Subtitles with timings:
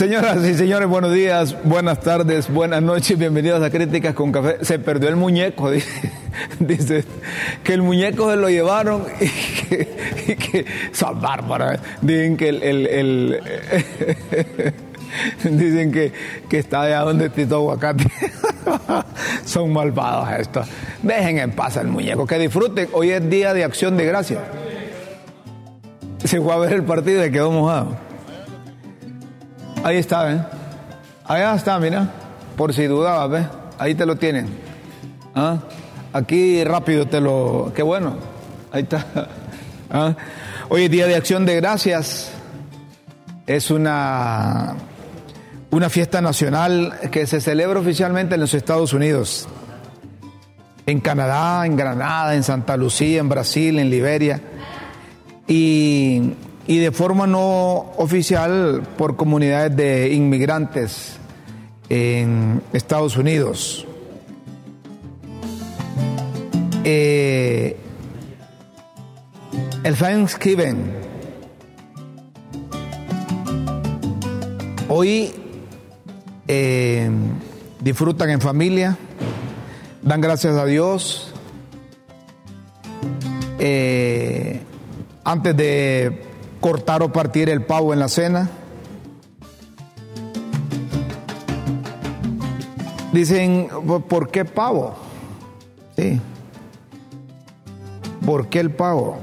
[0.00, 4.56] Señoras y señores, buenos días, buenas tardes, buenas noches, bienvenidos a Críticas con Café.
[4.64, 6.10] Se perdió el muñeco, dice,
[6.58, 7.04] dice
[7.62, 11.80] que el muñeco se lo llevaron y que, son bárbaras.
[12.00, 13.42] Dicen que el,
[15.44, 16.12] dicen que,
[16.48, 18.10] que está allá donde Tito Aguacate.
[19.44, 20.66] son malvados estos.
[21.02, 22.88] Dejen en paz al muñeco, que disfruten.
[22.92, 24.38] Hoy es día de acción de gracia.
[26.24, 28.09] Se fue a ver el partido y quedó mojado.
[29.82, 30.42] Ahí está, ¿eh?
[31.24, 32.06] Allá está, mira.
[32.56, 33.46] Por si dudabas, ¿ves?
[33.78, 34.46] Ahí te lo tienen.
[35.34, 35.56] ¿Ah?
[36.12, 37.72] Aquí rápido te lo...
[37.74, 38.16] Qué bueno.
[38.72, 39.06] Ahí está.
[39.90, 40.14] ¿Ah?
[40.68, 42.30] Hoy es Día de Acción de Gracias.
[43.46, 44.74] Es una,
[45.70, 49.48] una fiesta nacional que se celebra oficialmente en los Estados Unidos.
[50.84, 54.42] En Canadá, en Granada, en Santa Lucía, en Brasil, en Liberia.
[55.48, 56.34] Y
[56.70, 61.16] y de forma no oficial por comunidades de inmigrantes
[61.88, 63.88] en Estados Unidos.
[66.84, 67.76] Eh,
[69.82, 70.92] el Thanksgiving.
[74.88, 75.32] Hoy
[76.46, 77.10] eh,
[77.80, 78.96] disfrutan en familia,
[80.02, 81.34] dan gracias a Dios.
[83.58, 84.60] Eh,
[85.24, 86.29] antes de
[86.60, 88.50] cortar o partir el pavo en la cena.
[93.12, 93.68] Dicen,
[94.08, 94.94] ¿por qué pavo?
[95.96, 96.20] Sí.
[98.24, 99.18] ¿Por qué el pavo?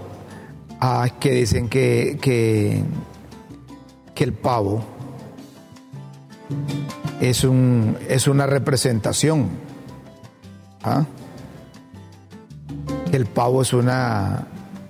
[0.81, 2.83] Ah, que dicen que, que,
[4.13, 4.83] que el pavo
[7.21, 9.47] es, un, es una representación.
[10.83, 11.05] ¿Ah?
[13.11, 14.47] El pavo es una,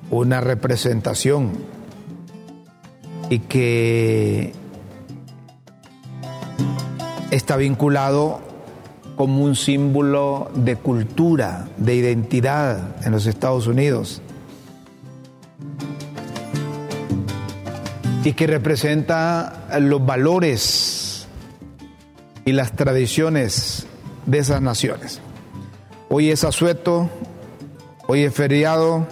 [0.09, 1.51] una representación
[3.29, 4.53] y que
[7.31, 8.39] está vinculado
[9.15, 14.21] como un símbolo de cultura, de identidad en los Estados Unidos.
[18.23, 21.27] Y que representa los valores
[22.45, 23.87] y las tradiciones
[24.25, 25.21] de esas naciones.
[26.09, 27.09] Hoy es asueto,
[28.07, 29.07] hoy es feriado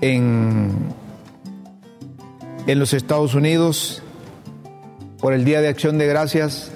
[0.00, 0.94] en
[2.68, 4.02] en los Estados Unidos
[5.20, 6.70] por el Día de Acción de Gracias.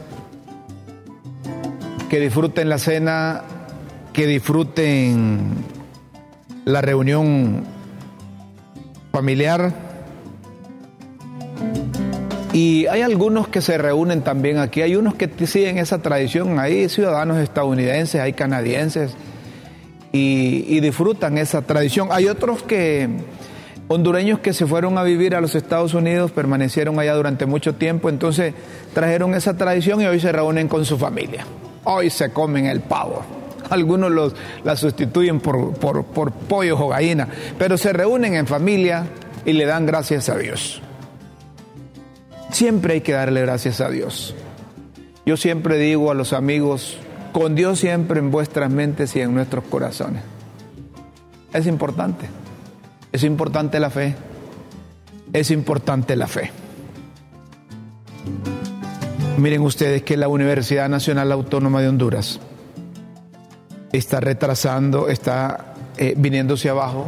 [2.08, 3.42] Que disfruten la cena,
[4.14, 5.50] que disfruten
[6.64, 7.64] la reunión
[9.12, 9.74] familiar.
[12.54, 16.88] Y hay algunos que se reúnen también aquí, hay unos que siguen esa tradición, hay
[16.88, 19.14] ciudadanos estadounidenses, hay canadienses,
[20.10, 22.08] y, y disfrutan esa tradición.
[22.12, 23.08] Hay otros que
[23.88, 28.08] hondureños que se fueron a vivir a los Estados Unidos, permanecieron allá durante mucho tiempo,
[28.08, 28.54] entonces
[28.94, 31.46] trajeron esa tradición y hoy se reúnen con su familia.
[31.84, 33.22] Hoy se comen el pavo.
[33.70, 34.34] Algunos los,
[34.64, 37.28] la sustituyen por, por, por pollo o gallina,
[37.58, 39.06] pero se reúnen en familia
[39.44, 40.82] y le dan gracias a Dios.
[42.50, 44.34] Siempre hay que darle gracias a Dios.
[45.24, 46.98] Yo siempre digo a los amigos,
[47.32, 50.22] con Dios siempre en vuestras mentes y en nuestros corazones.
[51.52, 52.41] Es importante.
[53.12, 54.14] Es importante la fe.
[55.32, 56.50] Es importante la fe.
[59.38, 62.40] Miren ustedes que la Universidad Nacional Autónoma de Honduras
[63.92, 67.06] está retrasando, está eh, viniéndose abajo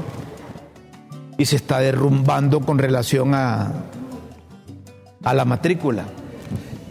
[1.38, 3.73] y se está derrumbando con relación a,
[5.23, 6.05] a la matrícula.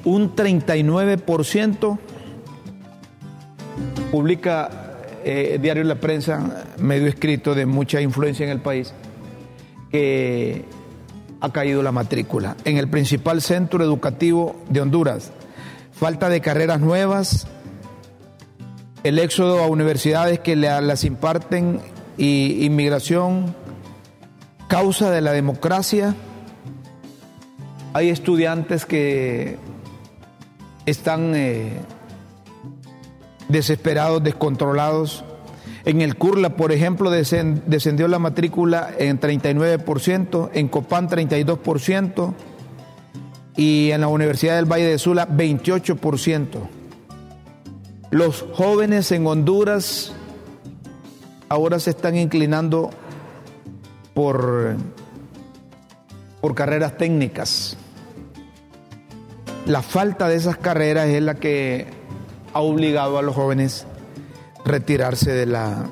[0.05, 1.99] Un 39%
[4.11, 4.69] publica
[5.23, 8.93] eh, diario La Prensa, medio escrito de mucha influencia en el país,
[9.93, 10.65] que
[11.39, 15.31] ha caído la matrícula en el principal centro educativo de Honduras.
[15.91, 17.45] Falta de carreras nuevas,
[19.03, 21.79] el éxodo a universidades que las imparten
[22.17, 23.55] y inmigración,
[24.67, 26.15] causa de la democracia.
[27.93, 29.59] Hay estudiantes que
[30.87, 31.77] están eh,
[33.47, 35.23] desesperados, descontrolados.
[35.85, 42.33] En el CURLA, por ejemplo, descendió la matrícula en 39%, en COPAN 32%
[43.57, 46.45] y en la Universidad del Valle de Sula 28%.
[48.11, 50.13] Los jóvenes en Honduras
[51.49, 52.91] ahora se están inclinando
[54.13, 54.77] por,
[56.39, 57.75] por carreras técnicas.
[59.65, 61.87] La falta de esas carreras es la que
[62.53, 63.85] ha obligado a los jóvenes
[64.65, 65.89] retirarse de la,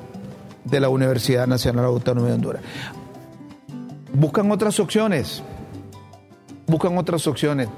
[0.64, 2.62] de la Universidad Nacional Autónoma de Honduras.
[4.12, 5.42] Buscan otras opciones,
[6.66, 7.68] buscan otras opciones.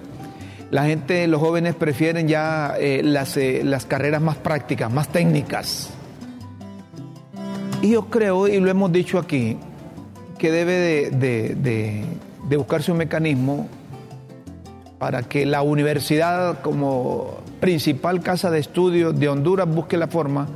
[0.71, 5.91] La gente, los jóvenes prefieren ya eh, las, eh, las carreras más prácticas, más técnicas.
[7.83, 9.59] Y yo creo, y lo hemos dicho aquí,
[10.39, 12.05] que debe de,
[12.57, 13.69] buscarse un mecanismo
[14.99, 20.49] para que la universidad como principal casa de estudio de Honduras busque la forma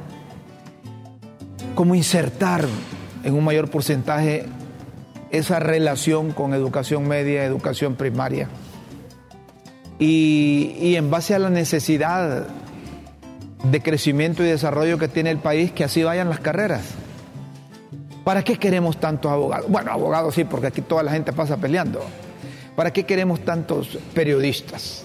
[1.79, 2.65] como insertar
[3.23, 4.47] en un mayor porcentaje
[5.31, 8.49] esa relación con educación media, educación primaria.
[10.01, 12.49] Y, en base a la necesidad
[13.63, 16.83] de crecimiento y desarrollo que tiene el país, que así vayan las carreras.
[18.25, 19.71] ¿Para qué queremos tantos abogados?
[19.71, 22.03] Bueno, abogados sí, porque aquí toda la gente pasa peleando.
[22.75, 25.05] ¿Para qué queremos tantos periodistas?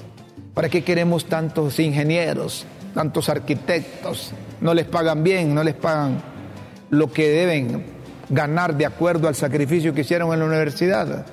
[0.55, 2.65] ¿Para qué queremos tantos ingenieros,
[2.95, 4.31] tantos arquitectos?
[4.59, 6.32] No les pagan bien, no les pagan
[6.93, 7.83] lo que deben
[8.29, 11.25] ganar de acuerdo al sacrificio que hicieron en la universidad.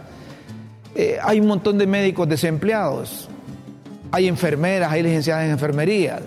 [0.94, 3.28] Eh, hay un montón de médicos desempleados,
[4.10, 6.20] hay enfermeras, hay licenciadas en enfermería.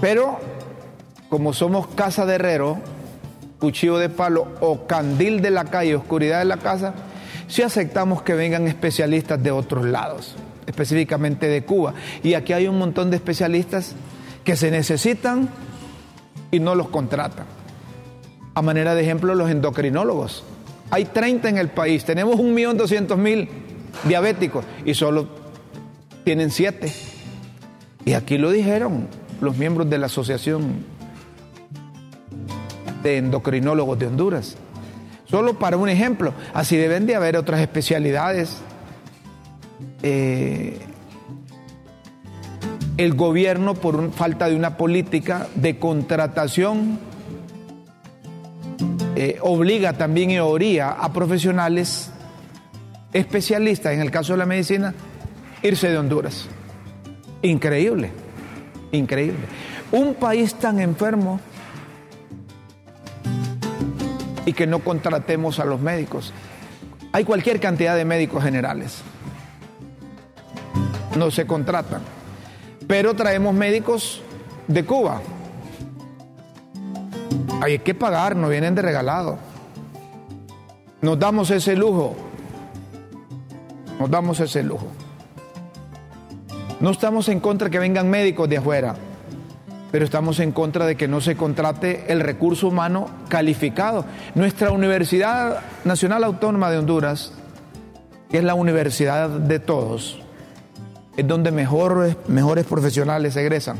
[0.00, 0.38] Pero
[1.28, 2.78] como somos casa de herrero,
[3.58, 6.94] cuchillo de palo o candil de la calle, oscuridad de la casa,
[7.48, 10.36] si aceptamos que vengan especialistas de otros lados,
[10.66, 11.94] específicamente de Cuba.
[12.22, 13.94] Y aquí hay un montón de especialistas
[14.44, 15.48] que se necesitan
[16.50, 17.46] y no los contratan.
[18.54, 20.44] A manera de ejemplo, los endocrinólogos.
[20.90, 23.48] Hay 30 en el país, tenemos 1.200.000
[24.04, 25.28] diabéticos y solo
[26.24, 26.92] tienen 7.
[28.04, 29.06] Y aquí lo dijeron
[29.40, 30.84] los miembros de la Asociación
[33.02, 34.56] de endocrinólogos de Honduras.
[35.26, 38.58] Solo para un ejemplo, así deben de haber otras especialidades.
[40.02, 40.78] Eh,
[42.98, 46.98] el gobierno, por falta de una política de contratación,
[49.14, 52.10] eh, obliga también y oría a profesionales
[53.12, 54.94] especialistas, en el caso de la medicina,
[55.62, 56.48] irse de Honduras.
[57.42, 58.10] Increíble,
[58.90, 59.46] increíble.
[59.92, 61.40] Un país tan enfermo
[64.44, 66.32] y que no contratemos a los médicos.
[67.12, 69.02] Hay cualquier cantidad de médicos generales.
[71.16, 72.17] No se contratan.
[72.88, 74.20] Pero traemos médicos
[74.66, 75.20] de Cuba.
[77.60, 79.38] Hay que pagar, no vienen de regalado.
[81.00, 82.16] Nos damos ese lujo.
[84.00, 84.88] Nos damos ese lujo.
[86.80, 88.96] No estamos en contra de que vengan médicos de afuera
[89.90, 94.04] pero estamos en contra de que no se contrate el recurso humano calificado.
[94.34, 97.32] Nuestra Universidad Nacional Autónoma de Honduras,
[98.30, 100.20] es la universidad de todos,
[101.18, 103.76] es donde mejores, mejores profesionales egresan.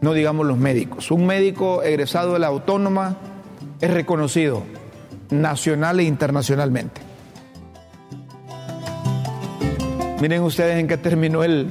[0.00, 1.10] No digamos los médicos.
[1.10, 3.16] Un médico egresado de la autónoma
[3.80, 4.62] es reconocido
[5.30, 7.00] nacional e internacionalmente.
[10.20, 11.68] Miren ustedes en qué terminó el,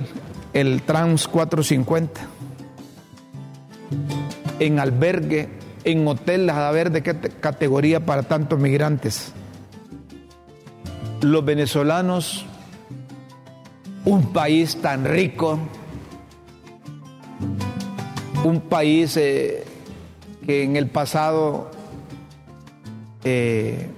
[0.51, 2.19] el Trans 450
[4.59, 5.47] en albergue,
[5.85, 9.31] en hotel, a ver de qué categoría para tantos migrantes.
[11.21, 12.45] Los venezolanos,
[14.07, 15.59] un país tan rico,
[18.45, 19.65] un país eh,
[20.45, 21.69] que en el pasado
[23.25, 23.89] eh,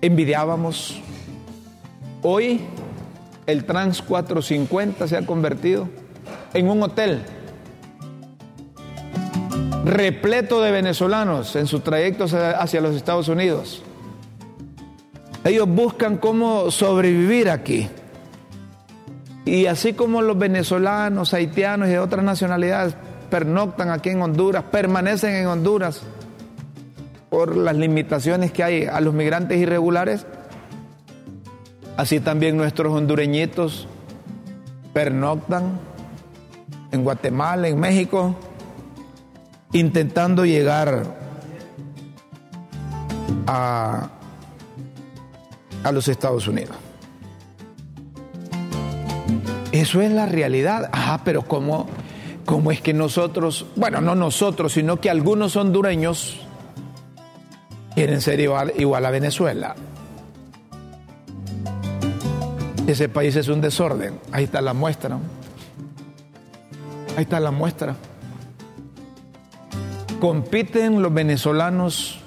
[0.00, 1.00] envidiábamos,
[2.22, 2.62] hoy
[3.46, 5.88] el Trans 450 se ha convertido
[6.52, 7.22] en un hotel
[9.84, 13.84] repleto de venezolanos en sus trayectos hacia los Estados Unidos.
[15.44, 17.88] Ellos buscan cómo sobrevivir aquí.
[19.44, 22.94] Y así como los venezolanos, haitianos y de otras nacionalidades
[23.30, 26.02] pernoctan aquí en Honduras, permanecen en Honduras
[27.28, 30.24] por las limitaciones que hay a los migrantes irregulares,
[31.96, 33.88] así también nuestros hondureñitos
[34.92, 35.80] pernoctan
[36.92, 38.36] en Guatemala, en México,
[39.72, 41.02] intentando llegar
[43.48, 44.08] a,
[45.82, 46.76] a los Estados Unidos.
[49.84, 50.88] Eso es la realidad.
[50.94, 51.86] Ah, pero ¿cómo,
[52.46, 56.40] ¿cómo es que nosotros, bueno, no nosotros, sino que algunos hondureños
[57.94, 59.74] quieren ser igual, igual a Venezuela?
[62.86, 64.18] Ese país es un desorden.
[64.32, 65.18] Ahí está la muestra.
[67.14, 67.94] Ahí está la muestra.
[70.18, 72.20] Compiten los venezolanos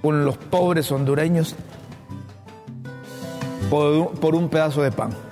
[0.00, 1.56] con los pobres hondureños
[3.68, 5.31] por, un pedazo de pan.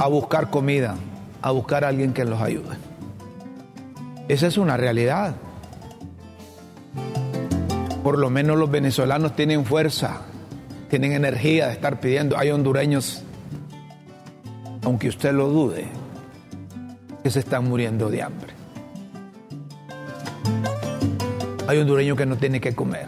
[0.00, 0.96] a buscar comida,
[1.42, 2.74] a buscar a alguien que los ayude.
[4.28, 5.34] Esa es una realidad.
[8.02, 10.22] Por lo menos los venezolanos tienen fuerza,
[10.88, 12.38] tienen energía de estar pidiendo.
[12.38, 13.22] Hay hondureños,
[14.84, 15.84] aunque usted lo dude,
[17.22, 18.54] que se están muriendo de hambre.
[21.68, 23.06] Hay hondureños que no tienen que comer.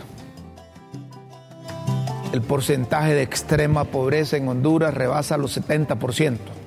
[2.34, 6.61] El porcentaje de extrema pobreza en Honduras rebasa los 70%.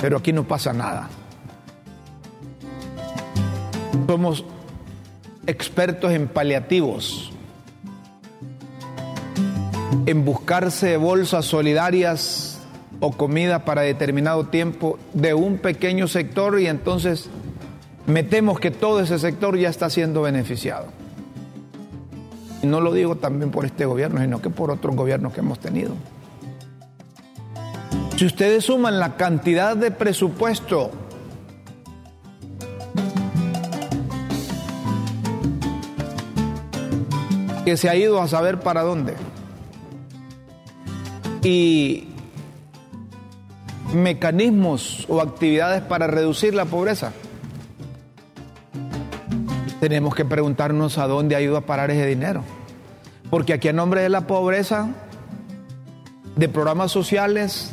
[0.00, 1.08] Pero aquí no pasa nada.
[4.06, 4.44] Somos
[5.46, 7.32] expertos en paliativos,
[10.06, 12.60] en buscarse bolsas solidarias
[13.00, 17.30] o comida para determinado tiempo de un pequeño sector y entonces
[18.06, 20.86] metemos que todo ese sector ya está siendo beneficiado.
[22.62, 25.58] Y no lo digo también por este gobierno, sino que por otros gobiernos que hemos
[25.58, 25.94] tenido.
[28.20, 30.90] Si ustedes suman la cantidad de presupuesto
[37.64, 39.14] que se ha ido a saber para dónde
[41.42, 42.08] y
[43.94, 47.14] mecanismos o actividades para reducir la pobreza,
[49.80, 52.44] tenemos que preguntarnos a dónde ha ido a parar ese dinero.
[53.30, 54.90] Porque aquí a nombre de la pobreza,
[56.36, 57.72] de programas sociales,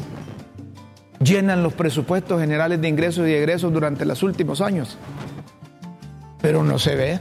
[1.19, 4.97] llenan los presupuestos generales de ingresos y egresos durante los últimos años.
[6.41, 7.19] Pero no se ve.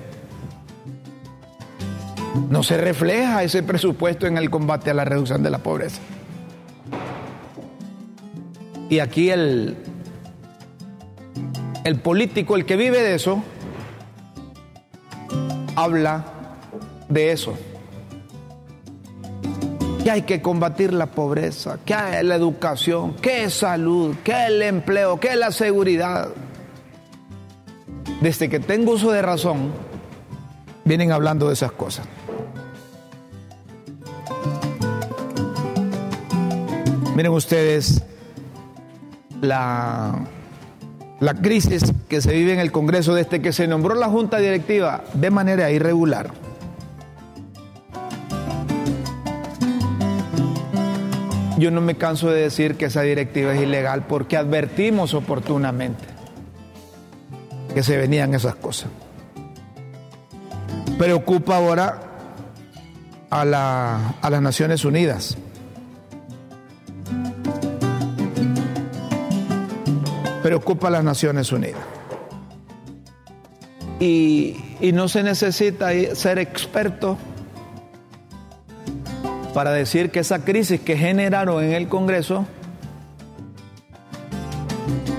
[2.51, 6.01] No se refleja ese presupuesto en el combate a la reducción de la pobreza.
[8.89, 9.77] Y aquí el,
[11.85, 13.43] el político, el que vive de eso,
[15.75, 16.25] habla
[17.09, 17.57] de eso
[20.07, 24.63] que hay que combatir la pobreza, que hay la educación, que es salud, que el
[24.63, 26.29] empleo, que la seguridad.
[28.21, 29.73] Desde que tengo uso de razón,
[30.85, 32.07] vienen hablando de esas cosas.
[37.17, 38.01] Miren ustedes
[39.41, 40.25] la,
[41.19, 45.03] la crisis que se vive en el Congreso desde que se nombró la Junta Directiva
[45.15, 46.46] de manera irregular
[51.59, 56.05] Yo no me canso de decir que esa directiva es ilegal porque advertimos oportunamente
[57.75, 58.91] que se venían esas cosas.
[60.99, 62.01] Preocupa ahora
[63.31, 65.37] a, las Naciones Unidas.
[70.43, 71.81] Preocupa a las Naciones Unidas.
[73.99, 74.57] Y
[74.93, 77.17] no se necesita ser experto
[79.57, 82.45] para decir que esa crisis que generaron en el Congreso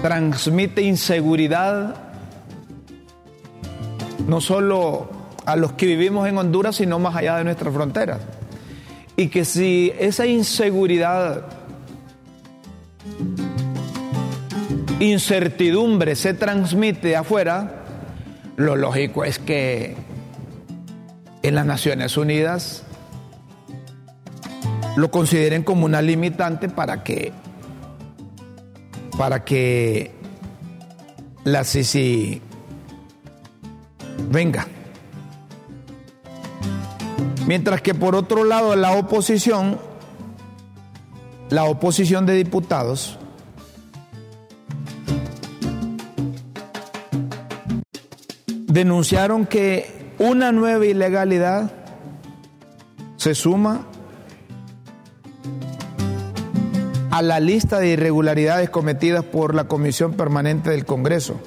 [0.03, 1.95] transmite inseguridad
[4.27, 5.09] no solo
[5.43, 8.19] a los que vivimos en Honduras, sino más allá de nuestras fronteras.
[9.15, 11.45] Y que si esa inseguridad,
[14.99, 17.85] incertidumbre se transmite afuera,
[18.55, 19.95] lo lógico es que
[21.41, 22.83] en las Naciones Unidas
[24.97, 27.31] lo consideren como una limitante para que
[29.15, 30.11] para que
[31.43, 32.41] la Sisi
[34.31, 34.67] venga.
[37.45, 39.79] Mientras que por otro lado la oposición,
[41.51, 43.19] la oposición de diputados,
[48.65, 51.71] denunciaron que una nueva ilegalidad
[53.17, 53.85] se suma
[57.17, 61.39] a la lista de irregularidades cometidas por la Comisión Permanente del Congreso.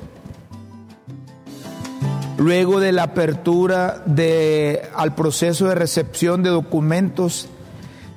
[2.38, 7.48] Luego de la apertura de, al proceso de recepción de documentos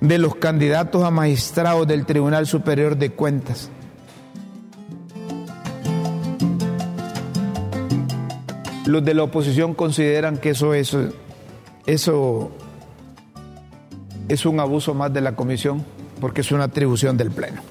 [0.02, 3.70] de los candidatos a magistrados del Tribunal Superior de Cuentas.
[8.88, 10.98] Los de la oposición consideran que eso es,
[11.86, 12.52] eso
[14.28, 15.86] es un abuso más de la comisión
[16.24, 17.62] porque es una atribución del Pleno.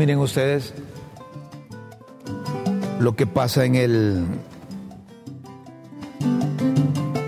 [0.00, 0.74] Miren ustedes
[2.98, 4.24] lo que pasa en el...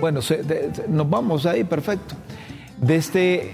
[0.00, 0.18] Bueno,
[0.88, 2.16] nos vamos ahí, perfecto.
[2.78, 3.52] Desde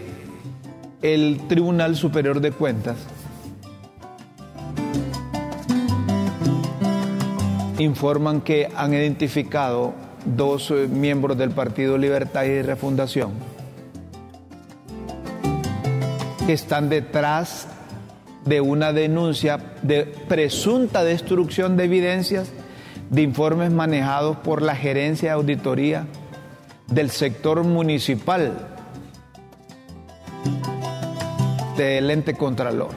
[1.02, 2.97] el Tribunal Superior de Cuentas
[7.78, 13.33] informan que han identificado dos eh, miembros del Partido Libertad y Refundación
[16.47, 17.66] que están detrás
[18.45, 22.52] de una denuncia de presunta destrucción de evidencias
[23.11, 26.06] de informes manejados por la gerencia de auditoría
[26.87, 28.52] del sector municipal
[31.76, 32.90] del ente contralor.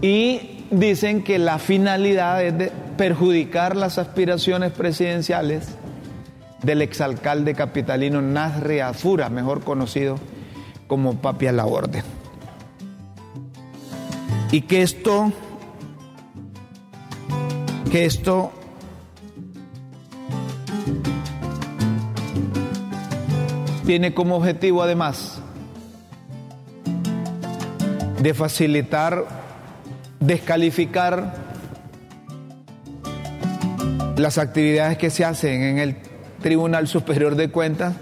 [0.00, 5.68] Y dicen que la finalidad es de perjudicar las aspiraciones presidenciales
[6.62, 10.18] del exalcalde capitalino Nasri Afura, mejor conocido
[10.86, 12.02] como Papi a la Orden.
[14.50, 15.32] Y que esto,
[17.90, 18.52] que esto
[23.84, 25.40] tiene como objetivo además
[28.20, 29.45] de facilitar
[30.20, 31.34] descalificar
[34.16, 35.96] las actividades que se hacen en el
[36.42, 37.94] Tribunal Superior de Cuentas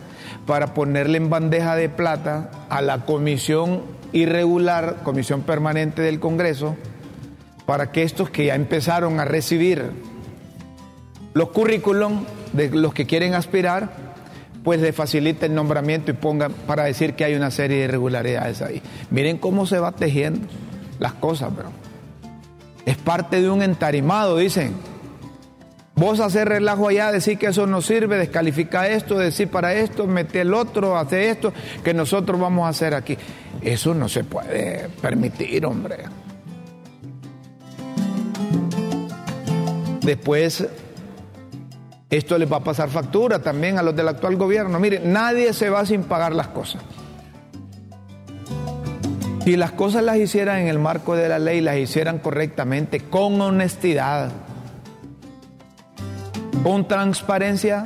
[0.46, 6.76] para ponerle en bandeja de plata a la comisión irregular, comisión permanente del Congreso,
[7.66, 9.90] para que estos que ya empezaron a recibir
[11.32, 13.90] los currículum de los que quieren aspirar,
[14.62, 18.62] pues le facilite el nombramiento y pongan para decir que hay una serie de irregularidades
[18.62, 18.82] ahí.
[19.10, 20.46] Miren cómo se va tejiendo
[20.98, 21.70] las cosas, pero
[22.86, 24.74] es parte de un entarimado, dicen.
[25.96, 30.40] Vos hacer relajo allá, decir que eso no sirve, descalifica esto, decir para esto, mete
[30.40, 31.52] el otro, hace esto,
[31.84, 33.16] que nosotros vamos a hacer aquí.
[33.60, 35.98] Eso no se puede permitir, hombre.
[40.00, 40.66] Después,
[42.10, 44.80] esto les va a pasar factura también a los del actual gobierno.
[44.80, 46.82] Mire, nadie se va sin pagar las cosas.
[49.44, 53.38] Si las cosas las hicieran en el marco de la ley, las hicieran correctamente, con
[53.42, 54.32] honestidad,
[56.62, 57.84] con transparencia,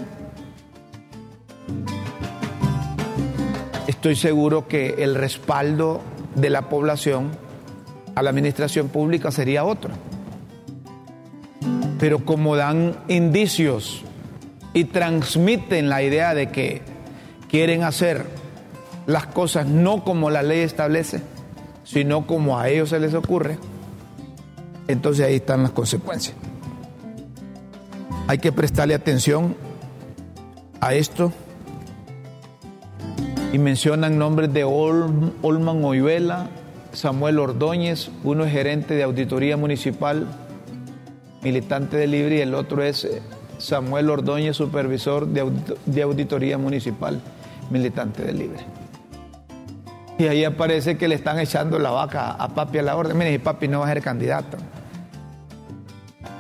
[3.88, 6.01] estoy seguro que el respaldo
[6.37, 7.33] de la población
[8.14, 9.90] a la administración pública sería otro.
[11.99, 14.05] Pero como dan indicios
[14.75, 16.83] y transmiten la idea de que
[17.51, 18.27] quieren hacer
[19.07, 21.21] las cosas no como la ley establece,
[21.88, 23.57] sino como a ellos se les ocurre,
[24.88, 26.37] entonces ahí están las consecuencias.
[28.27, 29.57] Hay que prestarle atención
[30.83, 31.33] a esto
[33.55, 36.51] y mencionan nombres de Olman Oyuela,
[36.92, 40.27] Samuel Ordóñez, uno es gerente de auditoría municipal,
[41.42, 43.22] militante de Libre, y el otro es eh,
[43.57, 47.18] Samuel Ordóñez, supervisor de, auditoría municipal,
[47.70, 48.78] militante de Libre.
[50.19, 53.17] Y ahí aparece que le están echando la vaca a papi a la orden.
[53.17, 54.57] Mire, y papi no va a ser candidato.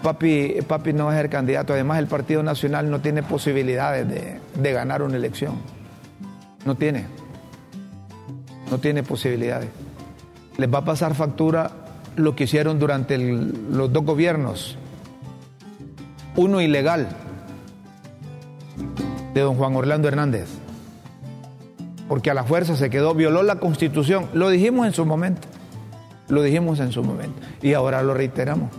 [0.02, 1.74] Papi, papi no va a ser candidato.
[1.74, 5.54] Además, el Partido Nacional no tiene posibilidades de, ganar una elección.
[6.64, 7.06] No tiene.
[8.68, 9.68] No tiene posibilidades.
[10.56, 11.70] Les va a pasar factura
[12.16, 14.76] lo que hicieron durante los dos gobiernos.
[16.34, 17.08] Uno ilegal,
[19.34, 20.57] de don Juan Orlando Hernández
[22.08, 24.28] porque a la fuerza se quedó, violó la constitución.
[24.32, 25.46] Lo dijimos en su momento,
[26.28, 28.70] lo dijimos en su momento y ahora lo reiteramos.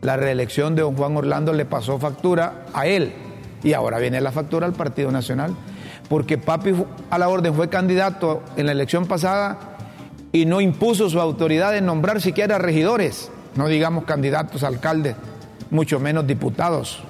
[0.00, 3.12] La reelección de don Juan Orlando le pasó factura a él
[3.62, 5.54] y ahora viene la factura al Partido Nacional,
[6.08, 6.72] porque Papi
[7.10, 9.76] a la orden fue candidato en la elección pasada
[10.32, 15.16] y no impuso su autoridad de nombrar siquiera regidores, no digamos candidatos alcaldes,
[15.70, 17.02] mucho menos diputados.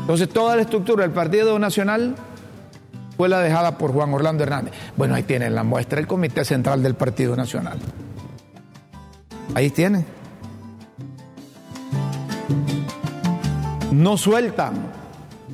[0.00, 2.16] Entonces toda la estructura del Partido Nacional
[3.20, 4.72] fue la dejada por Juan Orlando Hernández.
[4.96, 7.78] Bueno, ahí tienen la muestra el Comité Central del Partido Nacional.
[9.54, 10.06] Ahí tienen.
[13.92, 14.72] No sueltan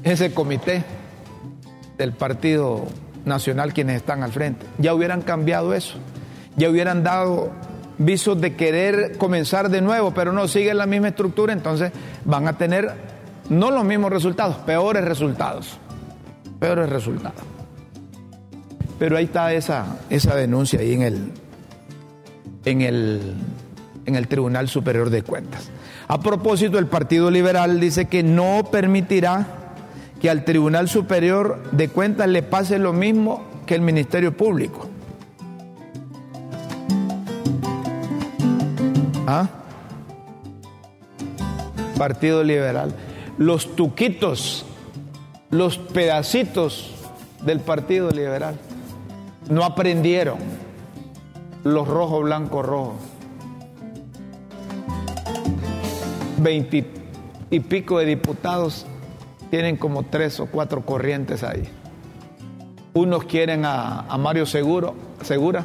[0.05, 0.85] ese comité
[1.98, 2.87] del Partido
[3.24, 4.64] Nacional quienes están al frente.
[4.79, 5.96] Ya hubieran cambiado eso.
[6.55, 7.50] Ya hubieran dado
[7.98, 11.90] visos de querer comenzar de nuevo, pero no siguen la misma estructura, entonces
[12.24, 12.92] van a tener
[13.48, 15.81] no los mismos resultados, peores resultados.
[16.61, 17.56] Peores resultados.
[18.98, 21.32] Pero ahí está esa, esa denuncia ahí en el,
[22.64, 23.35] en, el,
[24.06, 25.70] en el Tribunal Superior de Cuentas.
[26.09, 29.46] A propósito, el Partido Liberal dice que no permitirá
[30.20, 34.88] que al Tribunal Superior de Cuentas le pase lo mismo que el Ministerio Público.
[39.26, 39.48] ¿Ah?
[41.98, 42.94] Partido Liberal.
[43.37, 44.64] Los tuquitos,
[45.50, 46.94] los pedacitos
[47.44, 48.59] del Partido Liberal
[49.48, 50.38] no aprendieron
[51.64, 52.94] los rojo, blanco, rojo.
[56.38, 56.85] Veinti
[57.50, 58.87] y pico de diputados
[59.50, 61.68] tienen como tres o cuatro corrientes ahí.
[62.94, 65.64] Unos quieren a, Mario Seguro, Segura,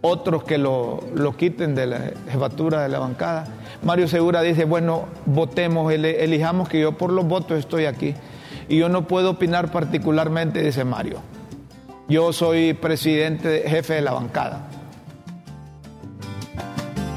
[0.00, 3.46] otros que lo, lo, quiten de la jefatura de la bancada.
[3.82, 8.14] Mario Segura dice, bueno, votemos, elijamos que yo por los votos estoy aquí.
[8.68, 11.18] Y yo no puedo opinar particularmente, dice Mario.
[12.12, 14.68] Yo soy presidente, jefe de la bancada.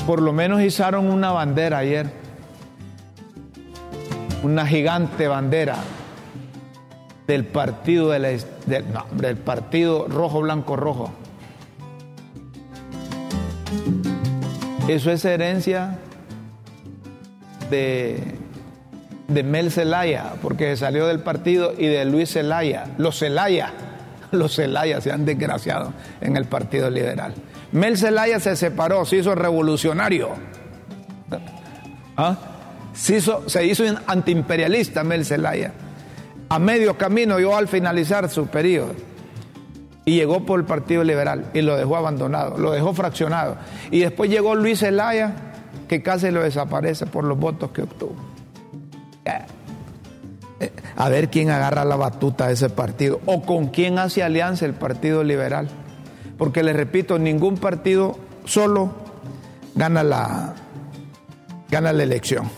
[0.08, 2.10] Por lo menos izaron una bandera ayer
[4.42, 5.76] una gigante bandera
[7.28, 11.12] del partido del, del partido rojo blanco rojo.
[14.88, 16.00] Eso es herencia
[17.70, 18.24] de,
[19.28, 22.86] de Mel Zelaya, porque salió del partido, y de Luis Zelaya.
[22.98, 23.74] Los Zelaya,
[24.32, 27.34] los Zelaya se han desgraciado en el Partido Liberal.
[27.72, 30.30] Mel Zelaya se separó, se hizo revolucionario.
[32.18, 32.38] ¿Ah?
[32.96, 35.72] se hizo, se hizo antiimperialista Mel Zelaya.
[36.48, 38.94] A medio camino, yo al finalizar su periodo,
[40.06, 43.58] y llegó por el Partido Liberal y lo dejó abandonado, lo dejó fraccionado.
[43.90, 45.34] Y después llegó Luis Zelaya,
[45.88, 48.16] que casi lo desaparece por los votos que obtuvo.
[50.98, 54.74] A ver quién agarra la batuta de ese partido o con quién hace alianza el
[54.74, 55.68] Partido Liberal.
[56.38, 58.92] Porque les repito, ningún partido solo
[59.76, 60.54] gana la,
[61.70, 62.50] gana la elección.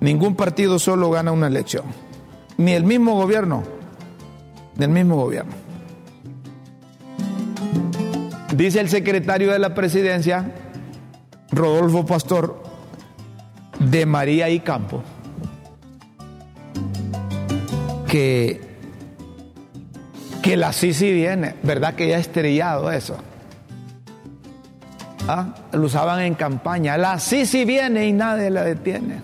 [0.00, 1.84] Ningún partido solo gana una elección.
[2.58, 3.62] Ni el mismo gobierno.
[4.76, 5.52] Ni el mismo gobierno.
[8.54, 10.52] Dice el secretario de la presidencia,
[11.50, 12.62] Rodolfo Pastor,
[13.78, 15.02] de María y Campo,
[18.06, 18.60] que,
[20.42, 23.16] que la Sisi viene, ¿verdad que ya ha estrellado eso?
[25.28, 25.54] ¿Ah?
[25.72, 26.96] Lo usaban en campaña.
[26.96, 29.22] La Sisi viene y nadie la detiene.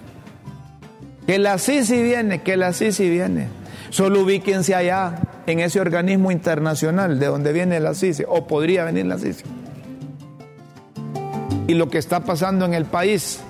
[1.26, 3.46] Que la Sisi viene, que la Sisi viene.
[3.90, 5.14] Solo ubíquense allá,
[5.46, 9.44] en ese organismo internacional de donde viene la Sisi, o podría venir la Sisi.
[11.68, 13.40] Y lo que está pasando en el país,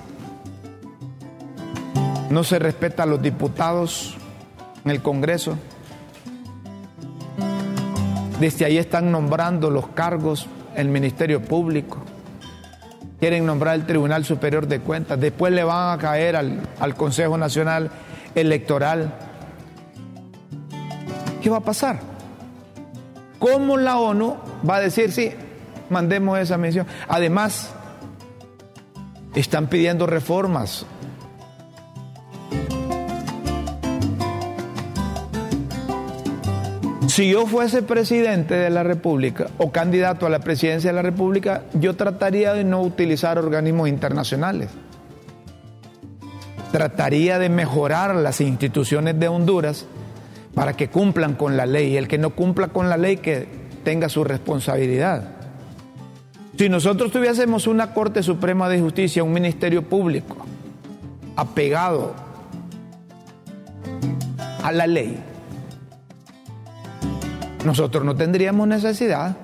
[2.29, 4.16] no se respeta a los diputados
[4.85, 5.57] en el Congreso.
[8.40, 12.03] Desde ahí están nombrando los cargos el Ministerio Público
[13.23, 17.88] quieren nombrar el Tribunal Superior de Cuentas, después le van a caer al, Consejo Nacional
[18.35, 19.14] Electoral.
[21.40, 22.01] ¿Qué va a pasar?
[23.38, 24.37] ¿Cómo la ONU
[24.68, 25.31] va a decir, sí,
[25.88, 26.85] mandemos esa misión?
[27.07, 27.71] Además,
[29.37, 30.85] están pidiendo reformas
[37.12, 41.64] Si yo fuese presidente de la República o candidato a la presidencia de la República,
[41.75, 44.70] yo trataría de no utilizar organismos internacionales.
[46.72, 49.85] Trataría de mejorar las instituciones de Honduras
[50.55, 51.98] para que cumplan con la ley.
[51.98, 53.46] El que no cumpla con la ley, que
[53.85, 55.35] tenga su responsabilidad.
[56.57, 60.46] Si nosotros tuviésemos una Corte Suprema de Justicia, un Ministerio Público,
[61.37, 62.14] apegado
[64.62, 65.22] a la ley,
[67.64, 69.37] nosotros no tendríamos necesidad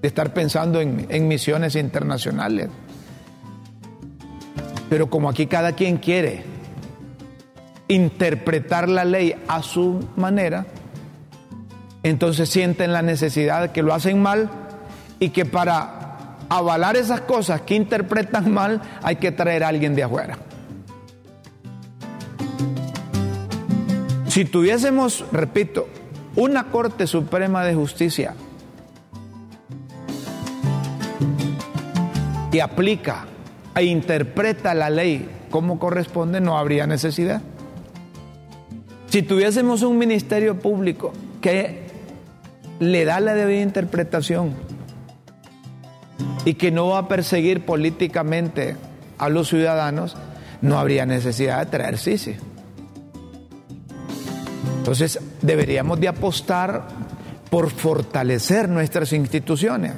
[0.00, 2.68] de estar pensando en, misiones internacionales.
[4.88, 6.42] Pero como aquí cada quien quiere
[7.88, 10.66] interpretar la ley a su manera,
[12.02, 14.48] entonces sienten la necesidad de que lo hacen mal
[15.18, 20.02] y que para avalar esas cosas que interpretan mal hay que traer a alguien de
[20.02, 20.38] afuera.
[24.28, 25.88] Si tuviésemos, repito,
[26.40, 28.34] una Corte Suprema de Justicia
[32.50, 33.26] que aplica
[33.74, 37.42] e interpreta la ley como corresponde, no habría necesidad.
[39.08, 41.82] Si tuviésemos un ministerio público que
[42.78, 44.54] le da la debida interpretación
[46.46, 48.76] y que no va a perseguir políticamente
[49.18, 50.16] a los ciudadanos,
[50.62, 52.36] no habría necesidad de traer Sisi.
[54.80, 56.88] Entonces deberíamos de apostar
[57.50, 59.92] por fortalecer nuestras instituciones.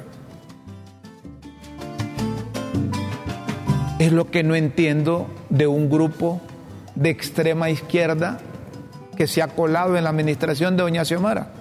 [3.97, 6.41] Es lo que no entiendo de un grupo
[6.95, 8.39] de extrema izquierda
[9.15, 11.53] que se ha colado en la administración de Doña Xiomara.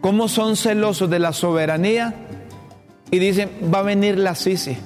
[0.00, 2.12] ¿Cómo son celosos de la soberanía
[3.12, 4.76] y dicen, va a venir la Sisi?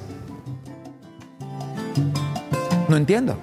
[2.91, 3.39] No entiendo.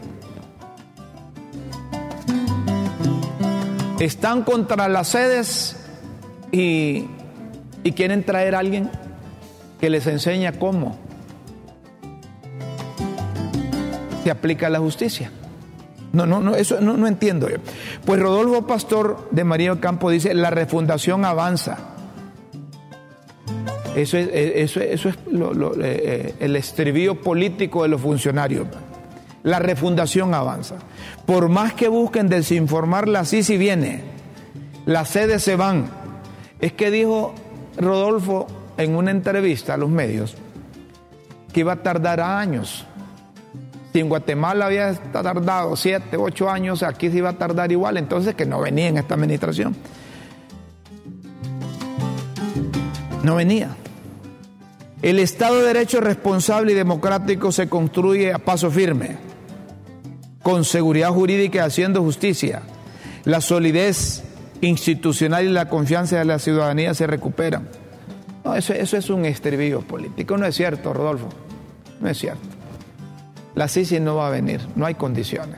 [4.04, 5.78] Están contra las sedes
[6.52, 7.06] y,
[7.86, 8.89] y quieren traer a alguien
[9.80, 10.98] que les enseña cómo
[14.26, 15.32] se aplica la justicia.
[16.12, 17.58] No, no, no, eso no, entiendo yo.
[18.06, 21.78] Pues Rodolfo Pastor de María Campo dice, la refundación avanza.
[23.96, 25.22] Eso es, eso, eso es eh,
[25.82, 28.68] eh, el estribillo político de los funcionarios.
[29.43, 30.75] La refundación avanza.
[31.25, 34.03] Por más que busquen desinformarla, así si viene.
[34.86, 35.89] Las sedes se van.
[36.60, 37.34] Es que dijo
[37.77, 40.36] Rodolfo en una entrevista a los medios
[41.51, 42.86] que iba a tardar años
[43.93, 48.34] si en Guatemala había tardado siete, ocho años, aquí se iba a tardar igual, entonces
[48.34, 49.75] que no venía en esta administración.
[53.21, 53.69] No venía.
[55.03, 59.17] El Estado de Derecho responsable y democrático se construye a paso firme,
[60.43, 62.62] con seguridad jurídica y haciendo justicia.
[63.25, 64.23] La solidez
[64.62, 67.67] institucional y la confianza de la ciudadanía se recuperan.
[68.45, 71.29] No, eso, eso es un estribillo político, no es cierto, Rodolfo,
[71.99, 72.63] no es cierto
[73.56, 75.58] la CICI no va a venir, no hay condiciones.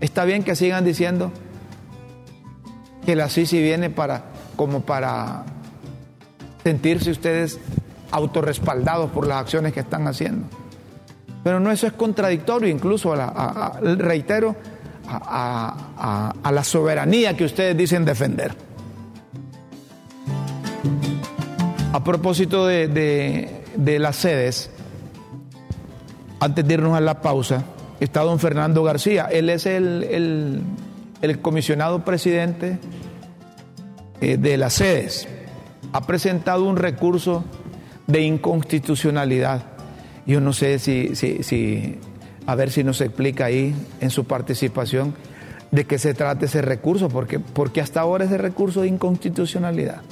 [0.00, 1.32] Está bien que sigan diciendo
[3.06, 4.24] que la CICI viene para,
[4.56, 5.44] como para
[6.62, 7.58] sentirse ustedes
[8.10, 10.46] autorrespaldados por las acciones que están haciendo.
[11.44, 14.56] Pero no eso es contradictorio, incluso, a reitero,
[15.06, 18.56] a, la soberanía que ustedes dicen defender.
[21.92, 24.70] A propósito de las sedes,
[26.40, 27.64] antes de irnos a la pausa,
[28.00, 29.28] está don Fernando García.
[29.30, 30.62] Él es el,
[31.40, 32.78] comisionado presidente
[34.20, 35.26] eh, de las sedes.
[35.92, 37.44] Ha presentado un recurso
[38.06, 39.73] de inconstitucionalidad.
[40.26, 41.98] Yo no sé si, si,
[42.46, 45.14] a ver si nos explica ahí en su participación
[45.70, 50.02] de qué se trata ese recurso, porque, porque hasta ahora ese recurso de inconstitucionalidad.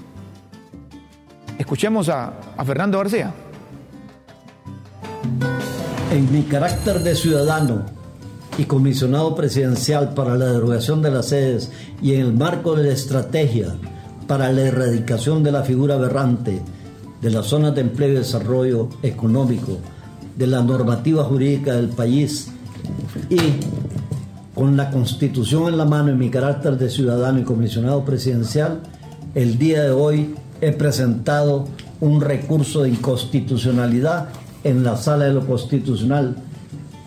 [1.58, 3.32] Escuchemos a, a Fernando García
[6.12, 7.86] en mi carácter de ciudadano
[8.58, 11.70] y comisionado presidencial para la derogación de las sedes
[12.02, 13.74] y en el marco de la estrategia
[14.26, 16.60] para la erradicación de la figura aberrante
[17.22, 19.78] de las zonas de empleo y desarrollo económico,
[20.36, 22.48] de la normativa jurídica del país
[23.28, 23.38] y
[24.54, 28.80] con la constitución en la mano en mi carácter de ciudadano y comisionado presidencial,
[29.34, 31.66] el día de hoy he presentado
[32.00, 34.28] un recurso de inconstitucionalidad
[34.64, 36.36] en la Sala de lo Constitucional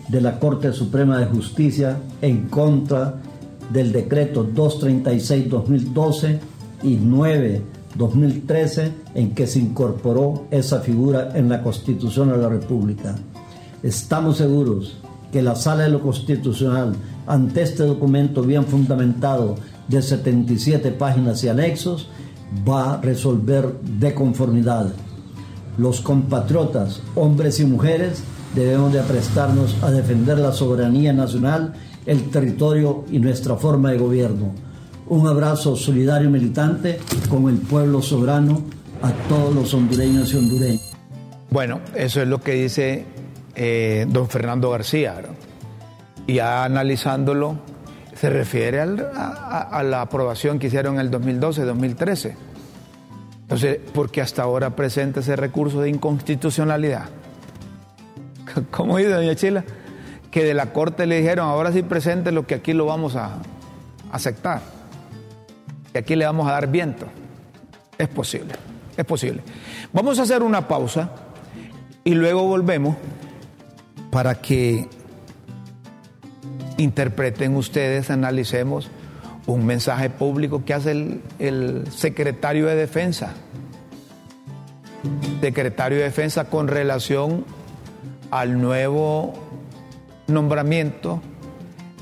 [0.08, 3.14] de la Corte Suprema de Justicia en contra
[3.72, 6.38] del decreto 236-2012
[6.82, 6.96] y
[7.96, 13.14] 9-2013 en que se incorporó esa figura en la Constitución de la República.
[13.82, 14.98] Estamos seguros
[15.32, 16.94] que la Sala de lo Constitucional,
[17.26, 19.56] ante este documento bien fundamentado
[19.88, 22.08] de 77 páginas y anexos,
[22.68, 24.92] va a resolver de conformidad
[25.78, 28.22] los compatriotas, hombres y mujeres,
[28.54, 31.74] debemos de aprestarnos a defender la soberanía nacional,
[32.06, 34.52] el territorio y nuestra forma de gobierno.
[35.08, 38.62] Un abrazo solidario y militante con el pueblo soberano
[39.02, 40.92] a todos los hondureños y hondureños.
[41.50, 43.04] Bueno, eso es lo que dice
[43.54, 45.22] eh, don Fernando García.
[46.26, 47.56] Y ya analizándolo,
[48.14, 52.34] se refiere a, la aprobación que hicieron en el 2012-2013
[53.46, 57.04] entonces, ¿por qué hasta ahora presenta ese recurso de inconstitucionalidad?
[58.72, 59.64] ¿Cómo dice doña Chila?
[60.32, 63.38] Que de la Corte le dijeron, ahora sí presente lo que aquí lo vamos a
[64.10, 64.62] aceptar.
[65.98, 67.06] Aquí le vamos a dar viento.
[67.98, 68.54] Es posible,
[68.96, 69.42] es posible.
[69.92, 71.10] Vamos a hacer una pausa
[72.04, 72.96] y luego volvemos
[74.10, 74.88] para que
[76.76, 78.90] interpreten ustedes, analicemos
[79.46, 83.34] un mensaje público que hace el, el secretario de Defensa.
[85.40, 87.44] Secretario de Defensa con relación
[88.30, 89.34] al nuevo
[90.26, 91.22] nombramiento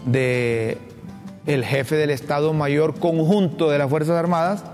[0.07, 0.79] de
[1.47, 4.65] el jefe del Estado Mayor conjunto de las Fuerzas Armadas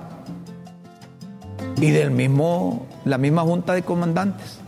[1.81, 4.59] y del mismo la misma junta de comandantes.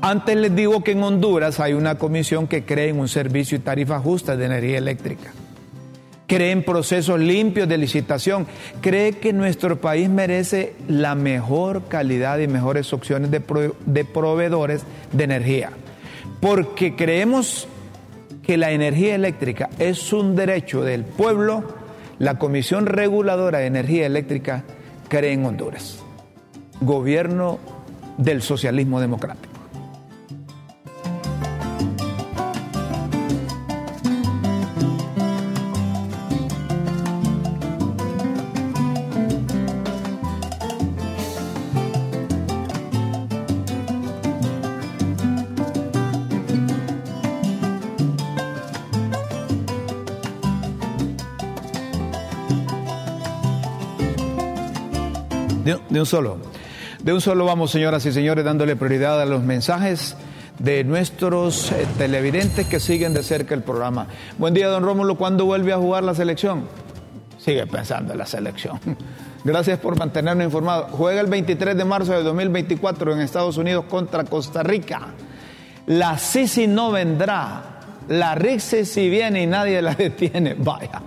[0.00, 3.60] Antes les digo que en Honduras hay una comisión que cree en un servicio y
[3.60, 5.32] tarifa justa de energía eléctrica.
[6.26, 8.46] Cree en procesos limpios de licitación.
[8.80, 14.82] Cree que nuestro país merece la mejor calidad y mejores opciones de, de proveedores
[15.12, 15.70] de energía.
[16.40, 17.68] Porque creemos
[18.42, 21.62] que la energía eléctrica es un derecho del pueblo,
[22.18, 24.64] la Comisión Reguladora de Energía Eléctrica
[25.08, 26.02] cree en Honduras.
[26.80, 27.58] Gobierno
[28.18, 29.51] del socialismo democrático.
[56.02, 56.36] Un solo.
[57.02, 60.16] De un solo vamos, señoras y señores, dándole prioridad a los mensajes
[60.58, 64.08] de nuestros eh, televidentes que siguen de cerca el programa.
[64.36, 65.16] Buen día, don Rómulo.
[65.16, 66.66] ¿Cuándo vuelve a jugar la selección?
[67.38, 68.80] Sigue pensando en la selección.
[69.44, 70.90] Gracias por mantenernos informados.
[70.90, 75.08] Juega el 23 de marzo de 2024 en Estados Unidos contra Costa Rica.
[75.86, 77.78] La Sisi no vendrá.
[78.08, 80.54] La Rixi si viene y nadie la detiene.
[80.54, 81.00] Vaya.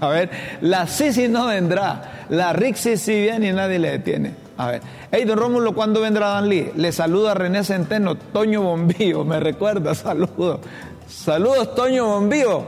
[0.00, 2.26] A ver, la Sisi no vendrá.
[2.30, 4.34] La Rixi si viene y nadie le detiene.
[4.56, 4.82] A ver.
[5.10, 6.72] Hey, don Rómulo, ¿cuándo vendrá Dan Lee?
[6.76, 10.60] Le saluda René Centeno, Toño Bombío, me recuerda, saludos.
[11.08, 12.64] Saludos, Toño Bombío.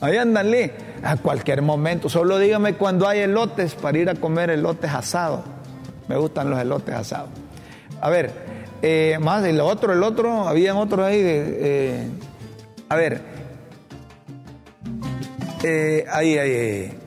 [0.00, 0.70] Ahí andan Lee.
[1.02, 5.40] A cualquier momento, solo dígame cuando hay elotes para ir a comer elotes asados.
[6.08, 7.30] Me gustan los elotes asados.
[8.00, 8.32] A ver,
[8.82, 11.20] eh, más, el otro, el otro, habían otros ahí.
[11.20, 12.08] Eh,
[12.88, 13.37] a ver,
[15.64, 16.98] eh, ahí, ahí,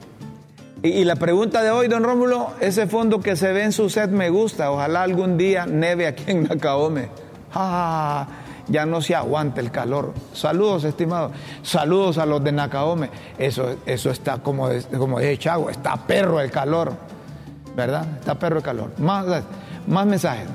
[0.83, 4.09] Y, la pregunta de hoy, don Rómulo, ese fondo que se ve en su set
[4.09, 4.71] me gusta.
[4.71, 7.09] Ojalá algún día neve aquí en Nacaome.
[8.67, 10.13] ya no se aguanta el calor.
[10.33, 11.31] Saludos, estimados.
[11.63, 13.09] Saludos a los de Nacaome.
[13.37, 16.93] Eso, eso está como, como dije Chago, está perro el calor.
[17.75, 18.05] ¿Verdad?
[18.19, 18.91] Está perro el calor.
[18.97, 19.25] Más,
[19.87, 20.47] más mensajes.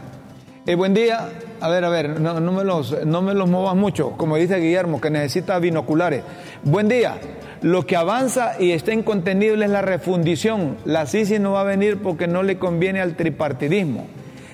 [0.66, 1.28] Eh, buen día.
[1.60, 4.10] A ver, a ver, no, no, me los, no me los movas mucho.
[4.10, 6.22] Como dice Guillermo, que necesita binoculares.
[6.62, 7.18] Buen día.
[7.66, 10.76] Lo que avanza y está incontenible es la refundición.
[10.84, 14.06] La CICI no va a venir porque no le conviene al tripartidismo.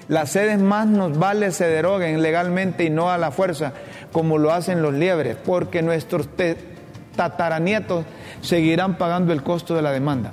[0.08, 3.74] Las sedes más nos vale se deroguen legalmente y no a la fuerza,
[4.12, 6.26] como lo hacen los liebres, porque nuestros
[7.14, 8.06] tataranietos
[8.40, 10.32] seguirán pagando el costo de la demanda.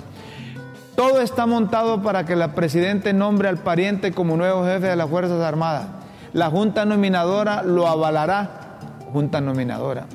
[0.96, 5.10] Todo está montado para que la Presidente nombre al pariente como nuevo jefe de las
[5.10, 5.88] Fuerzas Armadas.
[6.32, 8.78] La Junta Nominadora lo avalará.
[9.12, 10.06] Junta Nominadora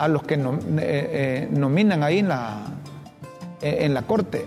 [0.00, 0.40] a los que eh,
[0.78, 2.62] eh, nominan ahí en la,
[3.60, 4.46] eh, en la Corte,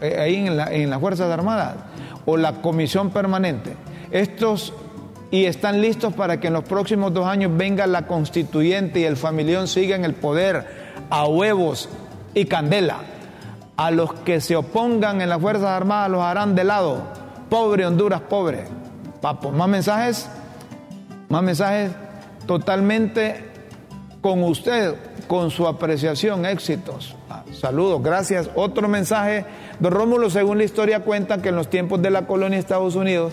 [0.00, 1.76] ahí en, en las Fuerzas Armadas,
[2.24, 3.76] o la Comisión Permanente.
[4.10, 4.72] Estos
[5.30, 9.18] y están listos para que en los próximos dos años venga la constituyente y el
[9.18, 10.66] familión sigan el poder
[11.10, 11.90] a huevos
[12.32, 13.00] y candela.
[13.76, 17.02] A los que se opongan en las Fuerzas Armadas los harán de lado.
[17.50, 18.64] Pobre Honduras, pobre.
[19.20, 20.26] Papo, más mensajes,
[21.28, 21.92] más mensajes
[22.46, 23.49] totalmente
[24.20, 24.94] con usted,
[25.26, 27.16] con su apreciación, éxitos.
[27.28, 28.50] Ah, saludos, gracias.
[28.54, 29.44] Otro mensaje,
[29.78, 32.96] don Rómulo, según la historia cuenta que en los tiempos de la colonia de Estados
[32.96, 33.32] Unidos,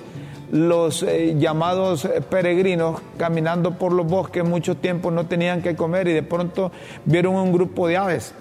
[0.51, 6.07] los eh, llamados eh, peregrinos caminando por los bosques mucho tiempo no tenían que comer
[6.07, 6.71] y de pronto
[7.03, 8.33] vieron un grupo de aves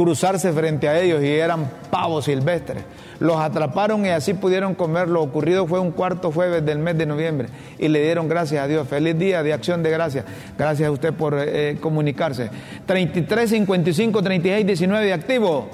[0.00, 2.82] cruzarse frente a ellos y eran pavos silvestres.
[3.18, 5.08] Los atraparon y así pudieron comer.
[5.08, 8.66] Lo ocurrido fue un cuarto jueves del mes de noviembre y le dieron gracias a
[8.66, 8.88] Dios.
[8.88, 10.24] Feliz día de acción de gracias.
[10.56, 12.48] Gracias a usted por eh, comunicarse.
[12.86, 15.68] 33 55 36 19 activo.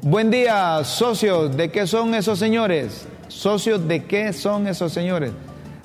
[0.00, 1.54] Buen día, socios.
[1.54, 3.06] ¿De qué son esos señores?
[3.28, 5.32] Socios, ¿de qué son esos señores?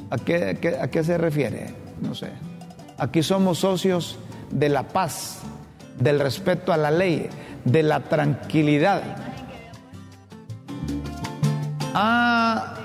[0.10, 1.74] ¿A qué, a qué se refiere?
[2.00, 2.30] No sé.
[2.98, 4.18] Aquí somos socios
[4.50, 5.40] de la paz,
[6.00, 7.30] del respeto a la ley,
[7.66, 9.02] de la tranquilidad.
[11.94, 12.76] Ah,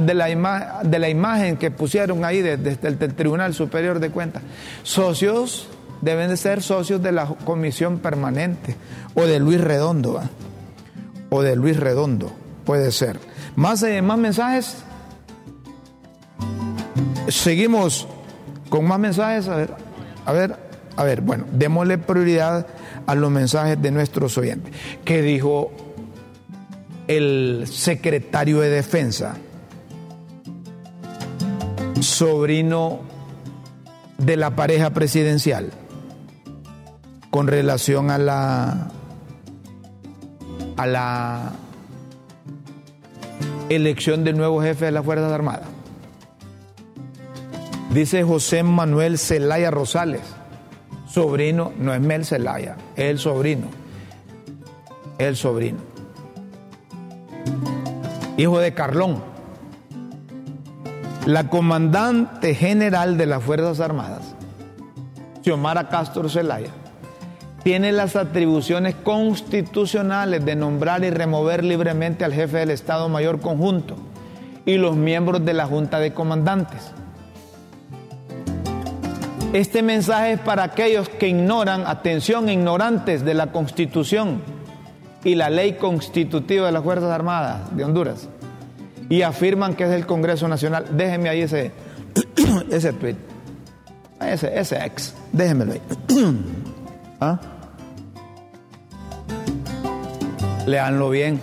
[0.00, 4.42] de la, de la imagen que pusieron ahí desde el Tribunal Superior de Cuentas.
[4.82, 5.68] Socios
[6.00, 8.76] deben de ser socios de la comisión permanente
[9.14, 10.20] o de Luis Redondo.
[11.28, 12.32] o de Luis Redondo,
[12.64, 13.20] puede ser.
[13.56, 14.76] Más, eh, más mensajes.
[17.28, 18.08] Seguimos
[18.68, 19.46] con más mensajes.
[19.48, 19.74] A ver,
[20.26, 21.20] a ver, a ver.
[21.20, 22.66] Bueno, démosle prioridad
[23.06, 24.72] a los mensajes de nuestros oyentes.
[25.04, 25.72] ¿Qué dijo
[27.08, 29.36] el secretario de Defensa?
[32.00, 33.00] Sobrino
[34.18, 35.70] de la pareja presidencial
[37.30, 38.90] con relación a la
[40.76, 41.52] a la
[43.68, 45.68] elección del nuevo jefe de las Fuerzas Armadas.
[47.92, 50.22] Dice José Manuel Zelaya Rosales,
[51.10, 53.66] sobrino, no es Mel Zelaya, es el sobrino,
[55.18, 55.78] el sobrino,
[58.36, 59.22] hijo de Carlón,
[61.26, 64.34] la comandante general de las Fuerzas Armadas,
[65.42, 66.70] Xiomara Castro Zelaya,
[67.64, 73.96] tiene las atribuciones constitucionales de nombrar y remover libremente al jefe del Estado Mayor Conjunto
[74.64, 76.92] y los miembros de la Junta de Comandantes.
[79.52, 84.40] Este mensaje es para aquellos que ignoran, atención, ignorantes de la Constitución
[85.24, 88.28] y la ley constitutiva de las Fuerzas Armadas de Honduras
[89.08, 90.86] y afirman que es el Congreso Nacional.
[90.92, 91.72] Déjenme ahí ese,
[92.70, 93.16] ese tweet,
[94.20, 95.82] ese, ese ex, déjenmelo ahí.
[97.20, 97.40] ¿Ah?
[100.64, 101.40] Leanlo bien.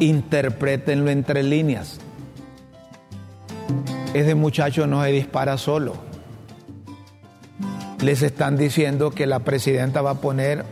[0.00, 1.98] Interpretenlo entre líneas.
[4.12, 6.09] Ese muchacho no se dispara solo.
[8.02, 10.64] Les están diciendo que la presidenta va a poner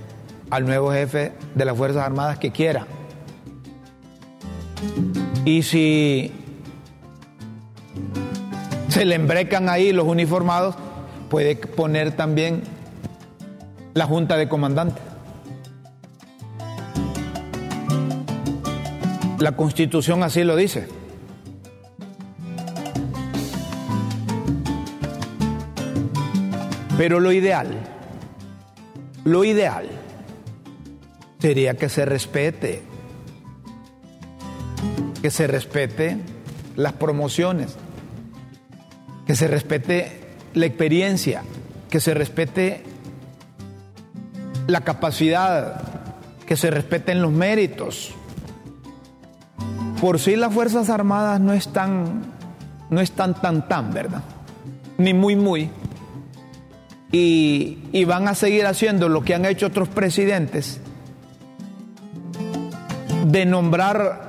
[0.51, 2.87] al nuevo jefe de las Fuerzas Armadas que quiera.
[5.45, 6.33] Y si
[8.89, 10.75] se le embrecan ahí los uniformados,
[11.29, 12.63] puede poner también
[13.95, 15.03] la junta de comandantes.
[19.39, 20.98] La constitución así lo dice.
[26.99, 27.69] Pero lo ideal,
[29.25, 29.87] lo ideal
[31.39, 32.83] sería que se respete,
[35.23, 36.17] que se respete
[36.75, 37.77] las promociones,
[39.29, 41.45] que se respete la experiencia,
[41.89, 42.83] que se respete
[44.67, 45.81] la capacidad,
[46.47, 48.13] que se respeten los méritos.
[50.01, 52.25] Por sí las Fuerzas Armadas no están,
[52.91, 54.25] no están tan tan, ¿verdad?
[54.97, 55.71] Ni muy muy.
[57.11, 60.81] Y, van a seguir haciendo lo que han hecho otros presidentes,
[63.27, 64.29] de nombrar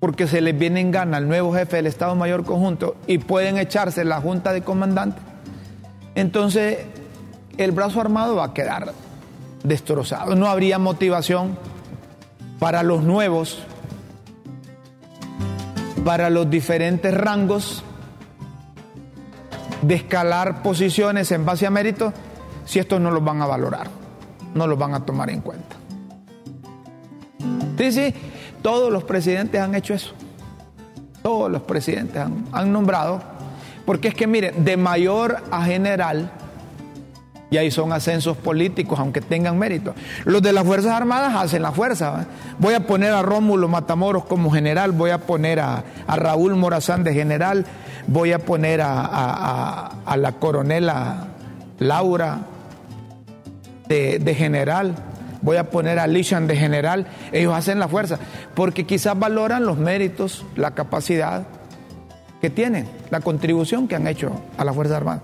[0.00, 3.58] porque se les viene en gana al nuevo jefe del Estado Mayor Conjunto y pueden
[3.58, 5.22] echarse la junta de comandantes.
[6.14, 6.78] Entonces,
[7.56, 8.92] el brazo armado va a quedar
[9.64, 10.36] destrozado.
[10.36, 11.58] No habría motivación
[12.60, 13.58] para los nuevos,
[16.04, 17.82] para los diferentes rangos
[19.82, 22.12] de escalar posiciones en base a mérito
[22.64, 23.88] si estos no los van a valorar,
[24.54, 25.76] no los van a tomar en cuenta.
[27.78, 28.14] Sí, sí,
[28.62, 30.12] todos los presidentes han hecho eso.
[31.22, 33.20] Todos los presidentes han, han nombrado.
[33.86, 36.30] Porque es que, miren, de mayor a general,
[37.50, 39.94] y ahí son ascensos políticos, aunque tengan mérito.
[40.24, 42.26] Los de las Fuerzas Armadas hacen la fuerza.
[42.58, 47.14] Voy a poner a Rómulo Matamoros como general, voy a poner a, Raúl Morazán de
[47.14, 47.64] general,
[48.08, 51.28] voy a poner a, la coronela
[51.78, 52.40] Laura
[53.88, 54.96] de, general,
[55.40, 57.06] voy a poner a Lishan de general.
[57.30, 58.18] Ellos hacen la fuerza,
[58.54, 61.46] porque quizás valoran los méritos, la capacidad
[62.40, 65.22] que tienen, la contribución que han hecho a las Fuerzas Armadas.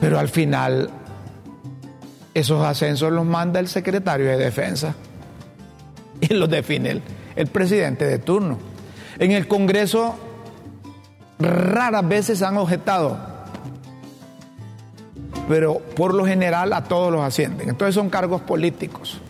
[0.00, 0.90] Pero al final,
[2.34, 4.94] esos ascensos los manda el secretario de Defensa
[6.20, 7.02] y los define
[7.34, 8.58] el, presidente de turno.
[9.18, 10.18] En el Congreso
[11.38, 13.18] raras veces han objetado,
[15.48, 17.68] pero por lo general a todos los ascienden.
[17.68, 19.20] Entonces son cargos políticos.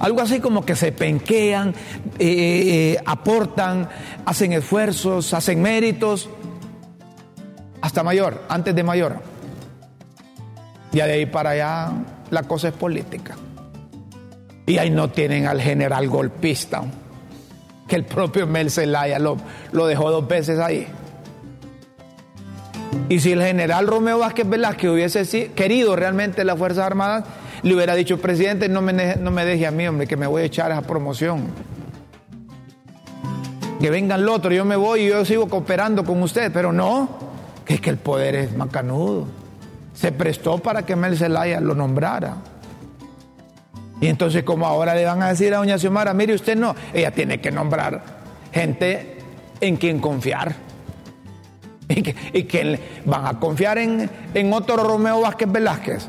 [0.00, 1.74] Algo así como que se penquean, eh,
[2.18, 3.88] eh, aportan,
[4.26, 6.28] hacen esfuerzos, hacen méritos
[7.80, 9.20] hasta mayor, antes de mayor.
[10.92, 11.92] Y de ahí para allá
[12.30, 13.36] la cosa es política.
[14.66, 16.82] Y ahí no tienen al general golpista,
[17.86, 19.36] que el propio Mel Zelaya lo,
[19.72, 20.86] lo dejó dos veces ahí.
[23.08, 27.24] Y si el general Romeo Vázquez Velázquez hubiese querido realmente las Fuerzas Armadas,
[27.62, 30.42] le hubiera dicho, presidente, no me, no me deje a mí, hombre, que me voy
[30.42, 31.46] a echar esa promoción.
[33.80, 37.24] Que vengan el otro, yo me voy y yo sigo cooperando con usted, pero no
[37.64, 39.26] que es que el poder es macanudo.
[39.94, 42.36] Se prestó para que Mel Zelaya lo nombrara.
[44.00, 47.10] Y entonces como ahora le van a decir a doña Xiomara, mire usted no, ella
[47.10, 48.02] tiene que nombrar
[48.52, 49.18] gente
[49.60, 50.54] en quien confiar.
[51.88, 56.08] Y que, van a confiar en, en otro Romeo Vázquez Velázquez.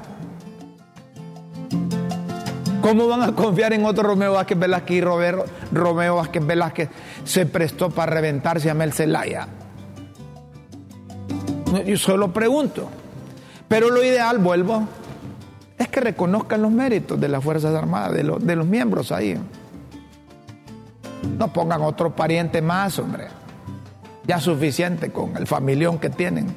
[2.81, 6.89] ¿Cómo van a confiar en otro Romeo Vázquez Velázquez y Romeo Vázquez Velázquez
[7.23, 9.47] se prestó para reventarse a Mel Zelaya?
[11.85, 12.89] Yo solo pregunto.
[13.67, 14.87] Pero lo ideal, vuelvo,
[15.77, 18.23] es que reconozcan los méritos de las Fuerzas Armadas, de,
[18.55, 19.37] los miembros ahí.
[21.37, 23.27] No pongan otro pariente más, hombre.
[24.25, 26.47] Ya suficiente con el familión que tienen.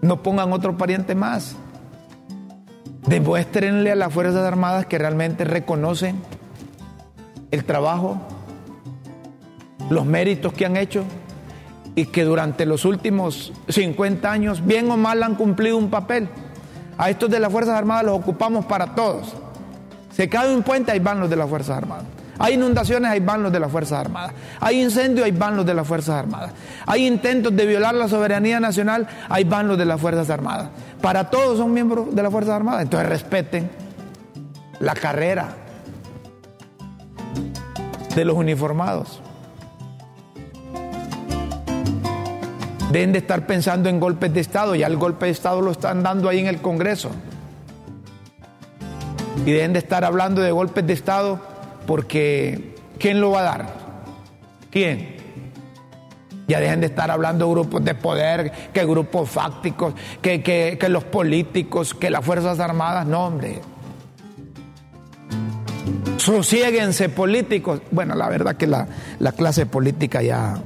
[0.00, 1.56] No pongan otro pariente más.
[3.06, 6.20] Demuéstrenle a las Fuerzas Armadas que realmente reconocen
[7.50, 8.20] el trabajo,
[9.90, 11.02] los méritos que han hecho
[11.94, 16.28] y que durante los últimos 50 años, bien o mal, han cumplido un papel.
[16.98, 19.34] A estos de las Fuerzas Armadas los ocupamos para todos.
[20.12, 22.04] Se cae un puente, ahí van los de las Fuerzas Armadas.
[22.40, 24.32] Hay inundaciones, ahí van los de las Fuerzas Armadas.
[24.60, 26.52] Hay incendios, ahí van los de las Fuerzas Armadas.
[26.86, 30.68] Hay intentos de violar la soberanía nacional, ahí van los de las Fuerzas Armadas.
[31.00, 32.82] Para todos son miembros de las Fuerzas Armadas.
[32.82, 33.70] Entonces respeten
[34.80, 35.48] la carrera
[38.14, 39.20] de los uniformados.
[42.90, 46.02] Deben de estar pensando en golpes de Estado, ya el golpe de Estado lo están
[46.02, 47.10] dando ahí en el Congreso.
[49.44, 51.38] Y deben de estar hablando de golpes de Estado
[51.86, 53.74] porque ¿quién lo va a dar?
[54.70, 55.16] ¿Quién?
[56.46, 61.04] Ya dejen de estar hablando de grupos de poder, que grupos fácticos, que, que los
[61.04, 63.60] políticos, que las Fuerzas Armadas, no, hombre.
[66.16, 67.82] Sosiéguense políticos.
[67.90, 68.86] Bueno, la verdad que la,
[69.18, 70.58] la clase política ya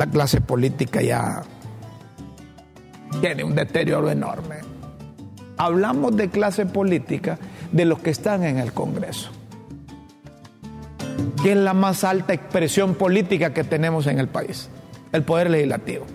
[0.00, 1.42] la clase política ya
[3.20, 4.56] tiene un deterioro enorme.
[5.58, 7.38] Hablamos de clase política
[7.70, 9.28] de los que están en el Congreso,
[11.42, 14.70] que es la más alta expresión política que tenemos en el país,
[15.12, 16.06] el Poder Legislativo.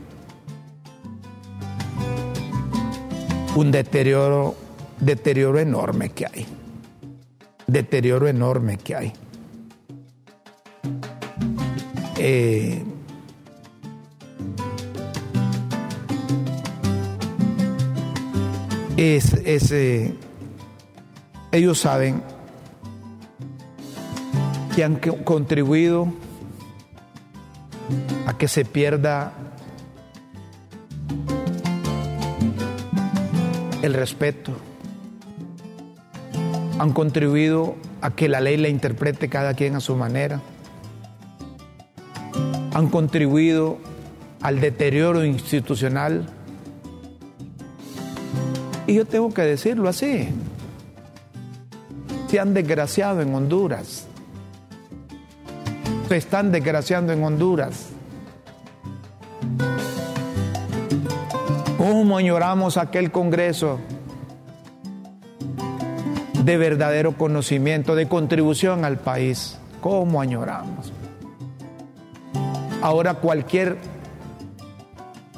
[3.55, 4.55] Un deterioro,
[4.99, 6.47] deterioro enorme que hay,
[7.67, 9.13] deterioro enorme que hay.
[12.17, 12.83] Eh,
[18.97, 20.13] es, eh,
[21.51, 22.21] ellos saben
[24.75, 26.07] que han contribuido
[28.27, 29.33] a que se pierda
[33.81, 34.51] el respeto,
[36.79, 40.41] han contribuido a que la ley la interprete cada quien a su manera,
[42.73, 43.77] han contribuido
[44.41, 46.27] al deterioro institucional
[48.87, 50.29] y yo tengo que decirlo así.
[52.27, 54.07] Se han desgraciado en Honduras.
[56.07, 57.87] Se están desgraciando en Honduras.
[61.77, 63.79] ¿Cómo añoramos aquel Congreso
[66.43, 69.57] de verdadero conocimiento, de contribución al país?
[69.81, 70.91] ¿Cómo añoramos?
[72.81, 73.77] Ahora cualquier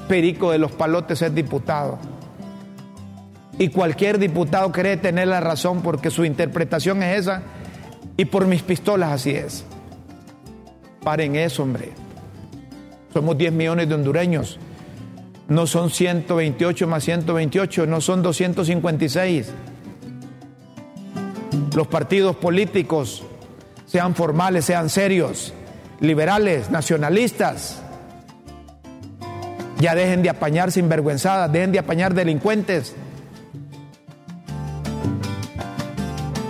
[0.08, 1.98] perico de los palotes es diputado.
[3.60, 7.42] Y cualquier diputado cree tener la razón porque su interpretación es esa
[8.16, 9.66] y por mis pistolas así es.
[11.04, 11.92] Paren eso, hombre.
[13.14, 14.60] Somos 10 millones de hondureños.
[15.48, 19.52] No son 128 más 128, no son 256.
[21.76, 23.24] Los partidos políticos,
[23.86, 25.54] sean formales, sean serios,
[26.00, 27.82] liberales, nacionalistas,
[29.80, 32.96] ya dejen de apañar sinvergüenzadas, dejen de apañar delincuentes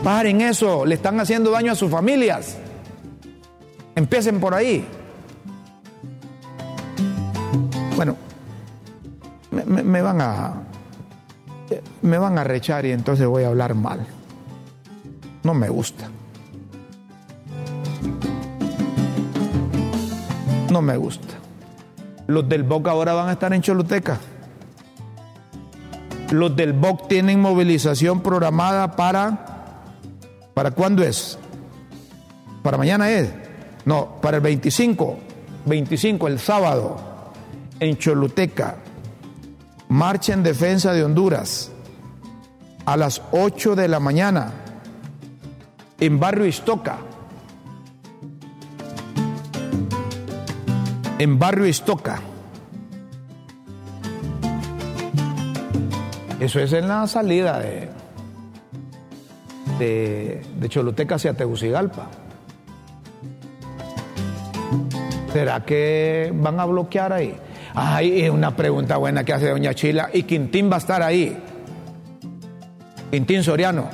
[0.03, 2.57] Paren eso, le están haciendo daño a sus familias.
[3.95, 4.85] Empiecen por ahí.
[7.95, 8.15] Bueno,
[9.49, 10.53] me, van a
[12.03, 14.05] me van a rechar y entonces voy a hablar mal.
[15.43, 16.07] No me gusta.
[20.69, 21.33] No me gusta.
[22.27, 24.19] Los del BOC ahora van a estar en Choluteca.
[26.31, 29.56] Los del BOC tienen movilización programada para
[30.57, 31.37] ¿Para cuándo es?
[32.63, 33.29] ¿Para mañana es?
[33.85, 35.19] No, para el 25.
[35.67, 36.97] 25, el sábado,
[37.79, 38.77] en Choluteca.
[39.89, 41.71] Marcha en defensa de Honduras.
[42.87, 44.51] A las 8 de la mañana.
[45.99, 46.97] En Barrio Istoca.
[51.19, 52.19] En Barrio Istoca.
[56.39, 57.86] Eso es en la salida de
[59.77, 62.07] de, de Choluteca hacia Tegucigalpa.
[65.33, 67.35] ¿Será que van a bloquear ahí?
[67.75, 70.09] Ay, es una pregunta buena que hace doña Chila.
[70.11, 71.37] ¿Y Quintín va a estar ahí?
[73.11, 73.87] Quintín Soriano.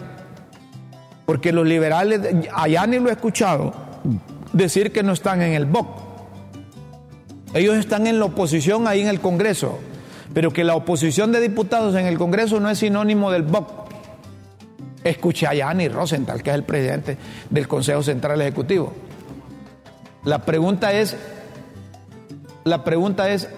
[1.25, 2.21] Porque los liberales,
[2.53, 3.73] allá ni lo he escuchado
[4.53, 5.87] decir que no están en el BOC.
[7.53, 9.79] Ellos están en la oposición ahí en el Congreso.
[10.33, 13.82] Pero que la oposición de diputados en el Congreso no es sinónimo del BOC.
[15.03, 17.17] Escuché a Yanni Rosenthal, que es el presidente
[17.49, 18.93] del Consejo Central Ejecutivo.
[20.23, 21.17] La pregunta es,
[22.63, 23.49] la pregunta es,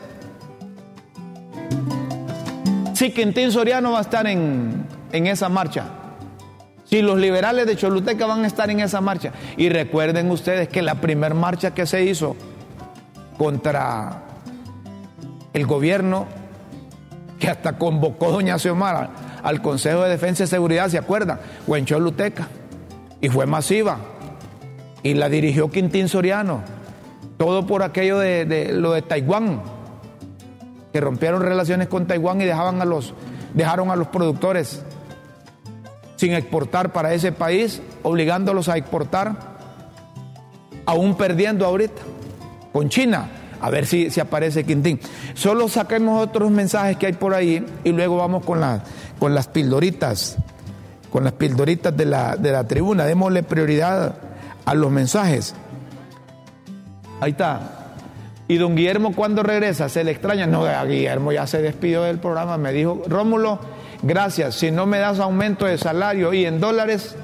[2.94, 5.86] si Quintín Soriano va a estar en, en esa marcha,
[6.86, 9.32] si los liberales de Choluteca van a estar en esa marcha.
[9.58, 12.36] Y recuerden ustedes que la primera marcha que se hizo
[13.38, 14.24] contra
[15.54, 16.28] el gobierno,
[17.40, 21.40] que hasta convocó doña Xiomara al Consejo de Defensa y Seguridad, ¿se acuerdan?
[21.68, 22.48] Fue en Choluteca.
[23.22, 24.00] Y fue masiva
[25.04, 26.64] y la dirigió Quintín Soriano.
[27.38, 29.62] Todo por aquello de, lo de Taiwán,
[30.92, 33.14] que rompieron relaciones con Taiwán y dejaban a los,
[33.54, 34.84] dejaron a los productores
[36.16, 39.36] sin exportar para ese país, obligándolos a exportar,
[40.88, 42.02] aún perdiendo ahorita
[42.74, 43.30] con China.
[43.66, 45.00] A ver si, si aparece Quintín.
[45.34, 48.62] Solo saquemos otros mensajes que hay por ahí y luego vamos con,
[49.18, 50.38] con las pildoritas,
[51.12, 53.06] con las pildoritas de la, de la tribuna.
[53.06, 54.18] Démosle prioridad
[54.66, 55.56] a los mensajes.
[57.20, 57.96] Ahí está.
[58.48, 59.90] ¿Y don Guillermo cuándo regresa?
[59.90, 60.46] ¿Se le extraña?
[60.46, 62.60] No, Guillermo ya se despidió del programa.
[62.60, 63.58] Me dijo, Rómulo,
[64.04, 64.54] gracias.
[64.54, 67.16] Si no me das aumento de salario y en dólares,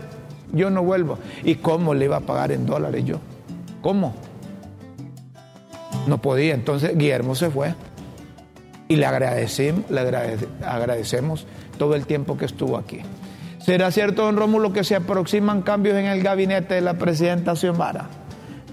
[0.54, 1.20] yo no vuelvo.
[1.44, 3.20] ¿Y cómo le iba a pagar en dólares yo?
[3.84, 4.16] ¿Cómo?
[6.08, 6.54] No podía.
[6.54, 7.74] Entonces Guillermo se fue.
[8.88, 10.02] Y le agradecemos, le
[10.66, 11.46] agradecemos
[11.78, 13.00] todo el tiempo que estuvo aquí.
[13.60, 18.08] ¿Será cierto, don Rómulo, que se aproximan cambios en el gabinete de la presidenta Xiomara?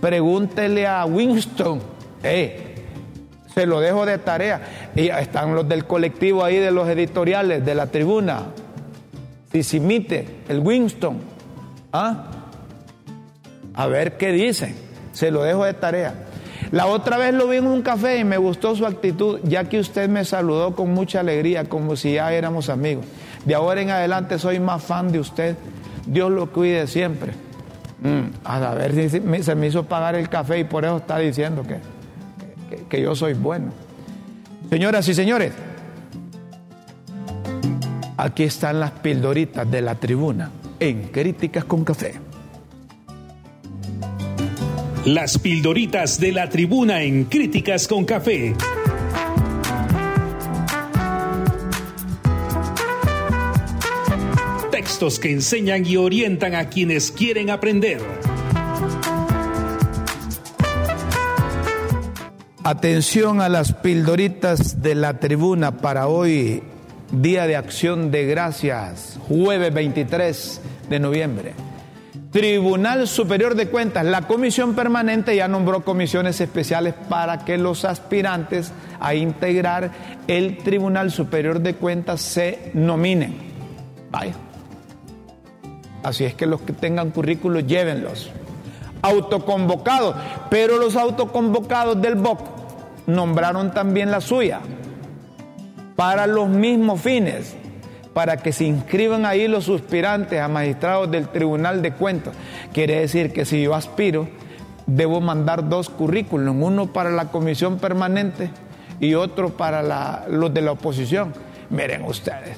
[0.00, 1.80] Pregúntele a Winston.
[2.22, 2.68] Eh,
[3.54, 4.90] se lo dejo de tarea.
[4.96, 8.46] Y están los del colectivo ahí de los editoriales, de la tribuna.
[9.52, 11.18] Si se imite el Winston.
[11.92, 12.26] ¿Ah?
[13.74, 14.74] A ver qué dicen.
[15.12, 16.27] Se lo dejo de tarea.
[16.70, 19.80] La otra vez lo vi en un café y me gustó su actitud, ya que
[19.80, 23.06] usted me saludó con mucha alegría, como si ya éramos amigos.
[23.44, 25.56] De ahora en adelante soy más fan de usted.
[26.06, 27.32] Dios lo cuide siempre.
[28.00, 29.08] Mm, a ver si
[29.42, 31.80] se me hizo pagar el café y por eso está diciendo que,
[32.88, 33.72] que yo soy bueno.
[34.68, 35.52] Señoras y señores,
[38.18, 42.27] aquí están las pildoritas de la tribuna en Críticas con Café.
[45.08, 48.54] Las pildoritas de la tribuna en Críticas con Café.
[54.70, 58.02] textos que enseñan y orientan a quienes quieren aprender.
[62.62, 66.62] Atención a las pildoritas de la tribuna para hoy,
[67.12, 71.67] Día de Acción de Gracias, jueves 23 de noviembre.
[72.30, 78.70] Tribunal Superior de Cuentas, la comisión permanente ya nombró comisiones especiales para que los aspirantes
[79.00, 79.90] a integrar
[80.26, 83.34] el Tribunal Superior de Cuentas se nominen.
[84.10, 84.34] Vaya.
[86.02, 88.30] Así es que los que tengan currículos, llévenlos.
[89.00, 90.14] Autoconvocados,
[90.50, 92.40] pero los autoconvocados del BOC
[93.06, 94.60] nombraron también la suya
[95.96, 97.56] para los mismos fines,
[98.18, 102.34] para que se inscriban ahí los suspirantes a magistrados del Tribunal de Cuentas.
[102.72, 104.28] Quiere decir que si yo aspiro,
[104.86, 108.50] debo mandar dos currículos, uno para la comisión permanente
[108.98, 111.32] y otro para los de la oposición.
[111.70, 112.56] Miren ustedes,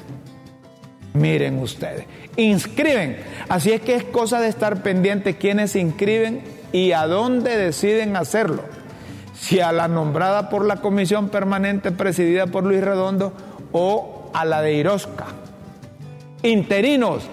[1.12, 2.06] miren ustedes
[2.36, 3.18] inscriben.
[3.50, 6.40] Así es que es cosa de estar pendiente quiénes se inscriben
[6.72, 8.62] y a dónde deciden hacerlo.
[9.34, 13.34] Si a la nombrada por la comisión permanente presidida por Luis Redondo
[13.72, 15.39] o a la de Irosca.
[16.42, 17.24] Interinos,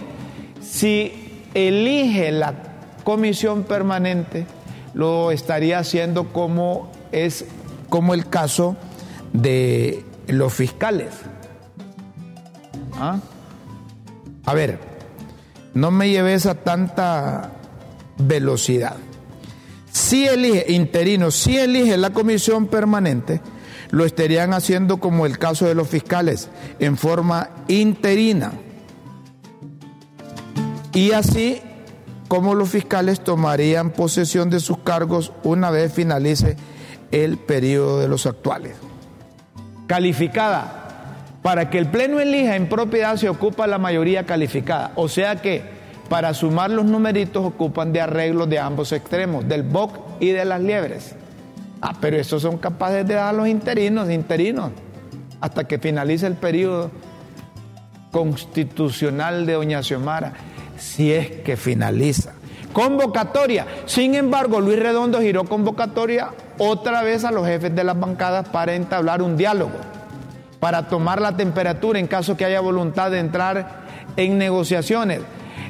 [0.62, 1.14] si
[1.54, 2.54] elige la
[3.04, 4.46] comisión permanente,
[4.94, 7.46] lo estaría haciendo como es
[7.90, 8.76] como el caso
[9.34, 11.14] de los fiscales.
[13.00, 13.20] ¿Ah?
[14.46, 14.80] A ver,
[15.74, 17.52] no me lleves a tanta
[18.18, 18.98] velocidad.
[19.92, 23.42] Si elige, interino, si elige la comisión permanente,
[23.92, 26.50] lo estarían haciendo como el caso de los fiscales,
[26.80, 28.52] en forma interina.
[30.98, 31.62] Y así
[32.28, 36.58] como los fiscales tomarían posesión de sus cargos una vez finalice
[37.12, 38.76] el periodo de los actuales.
[39.86, 44.92] Calificada para que el Pleno elija en propiedad se ocupa la mayoría calificada.
[44.96, 45.62] O sea que
[46.10, 50.62] para sumar los numeritos ocupan de arreglos de ambos extremos, del BOC y de las
[50.62, 51.14] liebres.
[51.80, 54.72] Ah, pero esos son capaces de dar a los interinos, interinos,
[55.42, 56.90] hasta que finalice el periodo
[58.10, 60.34] constitucional de Doña Xiomara,
[60.78, 62.34] si es que finaliza.
[62.74, 63.66] Convocatoria.
[63.86, 68.76] Sin embargo, Luis Redondo giró convocatoria otra vez a los jefes de las bancadas para
[68.76, 69.74] entablar un diálogo,
[70.60, 75.22] para tomar la temperatura en caso que haya voluntad de entrar en negociaciones.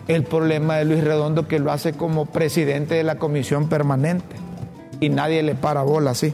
[0.07, 4.35] El problema de Luis Redondo que lo hace como presidente de la comisión permanente
[4.99, 6.33] y nadie le para bola así.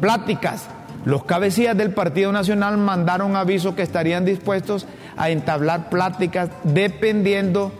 [0.00, 0.68] Pláticas.
[1.04, 4.86] Los cabecillas del Partido Nacional mandaron aviso que estarían dispuestos
[5.18, 7.72] a entablar pláticas dependiendo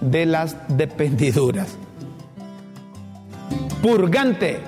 [0.00, 1.76] de las dependiduras.
[3.82, 4.60] Purgante.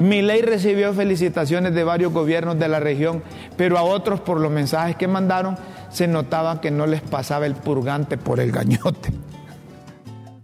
[0.00, 3.22] ley recibió felicitaciones de varios gobiernos de la región,
[3.56, 5.56] pero a otros por los mensajes que mandaron
[5.90, 9.12] se notaba que no les pasaba el purgante por el gañote.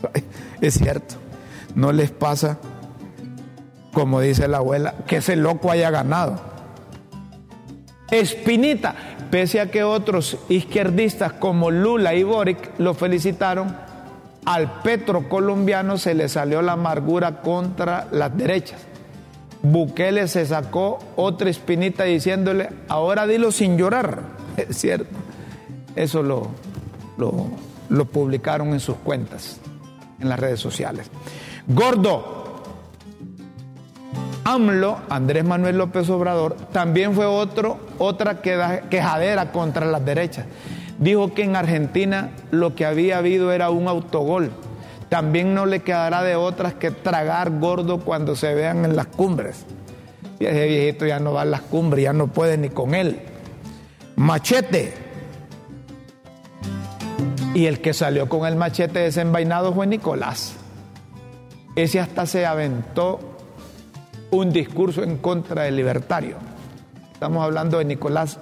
[0.61, 1.17] Es cierto,
[1.75, 2.59] no les pasa,
[3.93, 6.41] como dice la abuela, que ese loco haya ganado.
[8.13, 8.95] Espinita,
[9.33, 13.75] pese a que otros izquierdistas como Lula y Boric lo felicitaron,
[14.45, 18.83] al Petro colombiano se le salió la amargura contra las derechas.
[19.63, 24.21] Bukele se sacó otra espinita diciéndole, ahora dilo sin llorar.
[24.59, 25.17] Es cierto.
[25.97, 26.51] Eso lo,
[27.17, 29.61] lo, publicaron en sus cuentas,
[30.21, 31.11] en las redes sociales.
[31.67, 32.42] Gordo.
[34.45, 40.47] AMLO, Andrés Manuel López Obrador, también fue otro, otra quejadera contra las derechas
[41.03, 44.51] dijo que en Argentina lo que había habido era un autogol.
[45.09, 49.65] También no le quedará de otras que tragar gordo cuando se vean en las cumbres.
[50.39, 53.21] Y ese viejito ya no va a las cumbres, ya no puede ni con él.
[54.17, 54.95] Machete.
[57.55, 60.55] Y el que salió con el machete desenvainado fue Nicolás.
[61.77, 63.32] Ese hasta se aventó
[64.33, 66.37] un discurso en contra del libertario.
[67.13, 68.39] Estamos hablando de Nicolás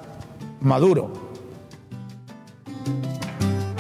[0.61, 1.31] Maduro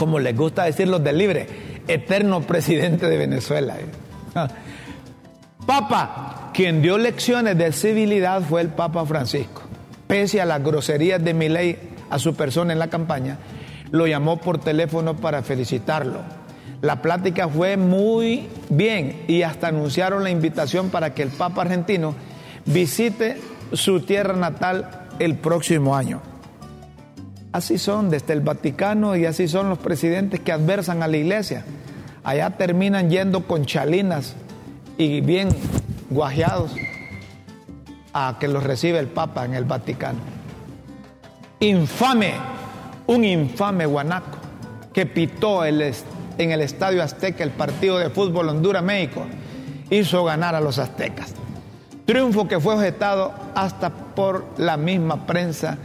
[0.01, 1.47] como les gusta decir los del libre,
[1.87, 3.77] eterno presidente de Venezuela.
[5.67, 9.61] Papa, quien dio lecciones de civilidad fue el Papa Francisco.
[10.07, 13.37] Pese a las groserías de Milei a su persona en la campaña,
[13.91, 16.23] lo llamó por teléfono para felicitarlo.
[16.83, 22.15] La plática fue muy bien y hasta anunciaron la invitación para que el Papa argentino
[22.65, 23.39] visite
[23.73, 26.23] su tierra natal el próximo año.
[27.53, 31.65] Así son desde el Vaticano y así son los presidentes que adversan a la iglesia.
[32.25, 34.35] Allá terminan yendo con chalinas
[34.97, 35.49] y bien
[36.09, 36.73] guajeados
[38.15, 40.21] a que los recibe el Papa en el Vaticano.
[41.61, 42.35] Infame,
[43.07, 44.39] un infame guanaco
[44.95, 45.65] que pitó
[46.43, 49.27] en el Estadio Azteca el partido de fútbol Honduras-México,
[49.91, 51.35] hizo ganar a los aztecas.
[52.05, 55.79] Triunfo que fue objetado hasta por la misma prensa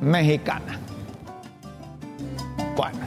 [0.00, 0.80] mexicana.
[2.76, 2.98] Bueno.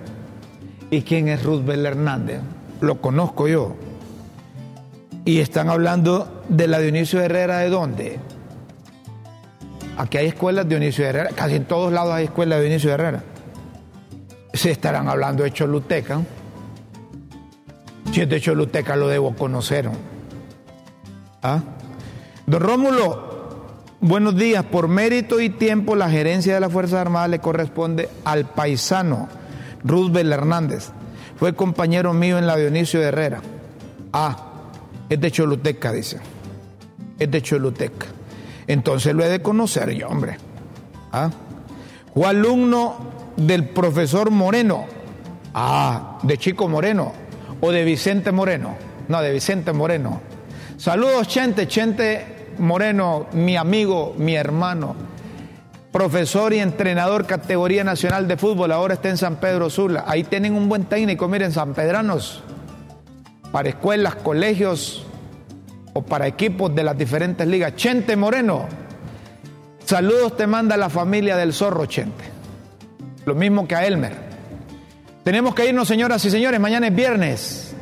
[0.91, 2.39] ¿Y quién es Roosevelt Hernández?
[2.81, 3.75] Lo conozco yo.
[5.25, 8.19] Y están hablando de la Dionisio Herrera de dónde?
[9.97, 13.23] Aquí hay escuelas de Dionisio Herrera, casi en todos lados hay escuelas de Dionisio Herrera.
[14.53, 16.21] Se estarán hablando de Choluteca.
[18.11, 19.89] Si es de Choluteca lo debo conocer.
[21.41, 21.59] ¿Ah?
[22.45, 23.23] Don Rómulo,
[24.01, 24.65] buenos días.
[24.65, 29.29] Por mérito y tiempo, la gerencia de las Fuerzas Armadas le corresponde al paisano
[29.83, 30.89] Roosevelt Hernández.
[31.37, 33.41] Fue compañero mío en la Dionisio Herrera.
[34.11, 34.37] Ah,
[35.07, 36.19] es de Choluteca, dice.
[37.17, 38.07] Es de Choluteca.
[38.67, 40.37] Entonces lo he de conocer yo, hombre.
[41.13, 41.29] ¿Ah?
[42.13, 42.95] Fue alumno
[43.37, 44.85] del profesor Moreno.
[45.53, 47.13] Ah, de Chico Moreno.
[47.61, 48.75] O de Vicente Moreno.
[49.07, 50.21] No, de Vicente Moreno.
[50.77, 51.67] Saludos, Chente.
[51.67, 54.95] Chente Moreno, mi amigo, mi hermano,
[55.91, 60.03] profesor y entrenador categoría nacional de fútbol, ahora está en San Pedro Sula.
[60.07, 62.43] Ahí tienen un buen técnico, miren, San Pedranos,
[63.51, 65.05] para escuelas, colegios
[65.93, 67.75] o para equipos de las diferentes ligas.
[67.75, 68.65] Chente Moreno,
[69.85, 72.25] saludos te manda la familia del zorro Chente.
[73.25, 74.13] Lo mismo que a Elmer.
[75.23, 77.75] Tenemos que irnos, señoras y señores, mañana es viernes.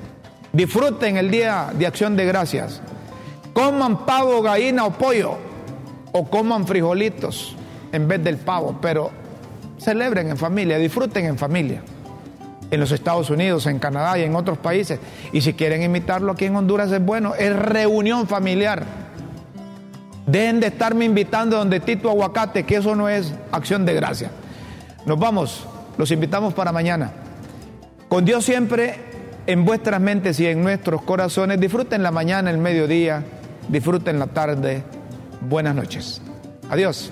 [0.54, 2.82] Disfruten el día de acción de gracias.
[3.54, 5.38] Coman pavo, gallina o pollo.
[6.12, 7.56] O coman frijolitos
[7.91, 8.78] en vez del pavo.
[8.82, 9.12] Pero
[9.78, 11.82] celebren en familia, disfruten en familia.
[12.70, 14.99] En los Estados Unidos, en Canadá y en otros países.
[15.34, 17.36] Y si quieren imitarlo aquí en Honduras es bueno.
[17.36, 18.84] Es reunión familiar.
[20.26, 24.32] Dejen de estarme invitando donde Tito Aguacate, que eso no es acción de gracia.
[25.06, 25.66] Nos vamos,
[25.97, 27.12] los invitamos para mañana.
[28.08, 28.95] Con Dios siempre
[29.47, 31.60] en vuestras mentes y en nuestros corazones.
[31.60, 33.24] Disfruten la mañana, el mediodía,
[33.70, 34.84] disfruten la tarde.
[35.41, 36.22] Buenas noches.
[36.70, 37.12] Adiós.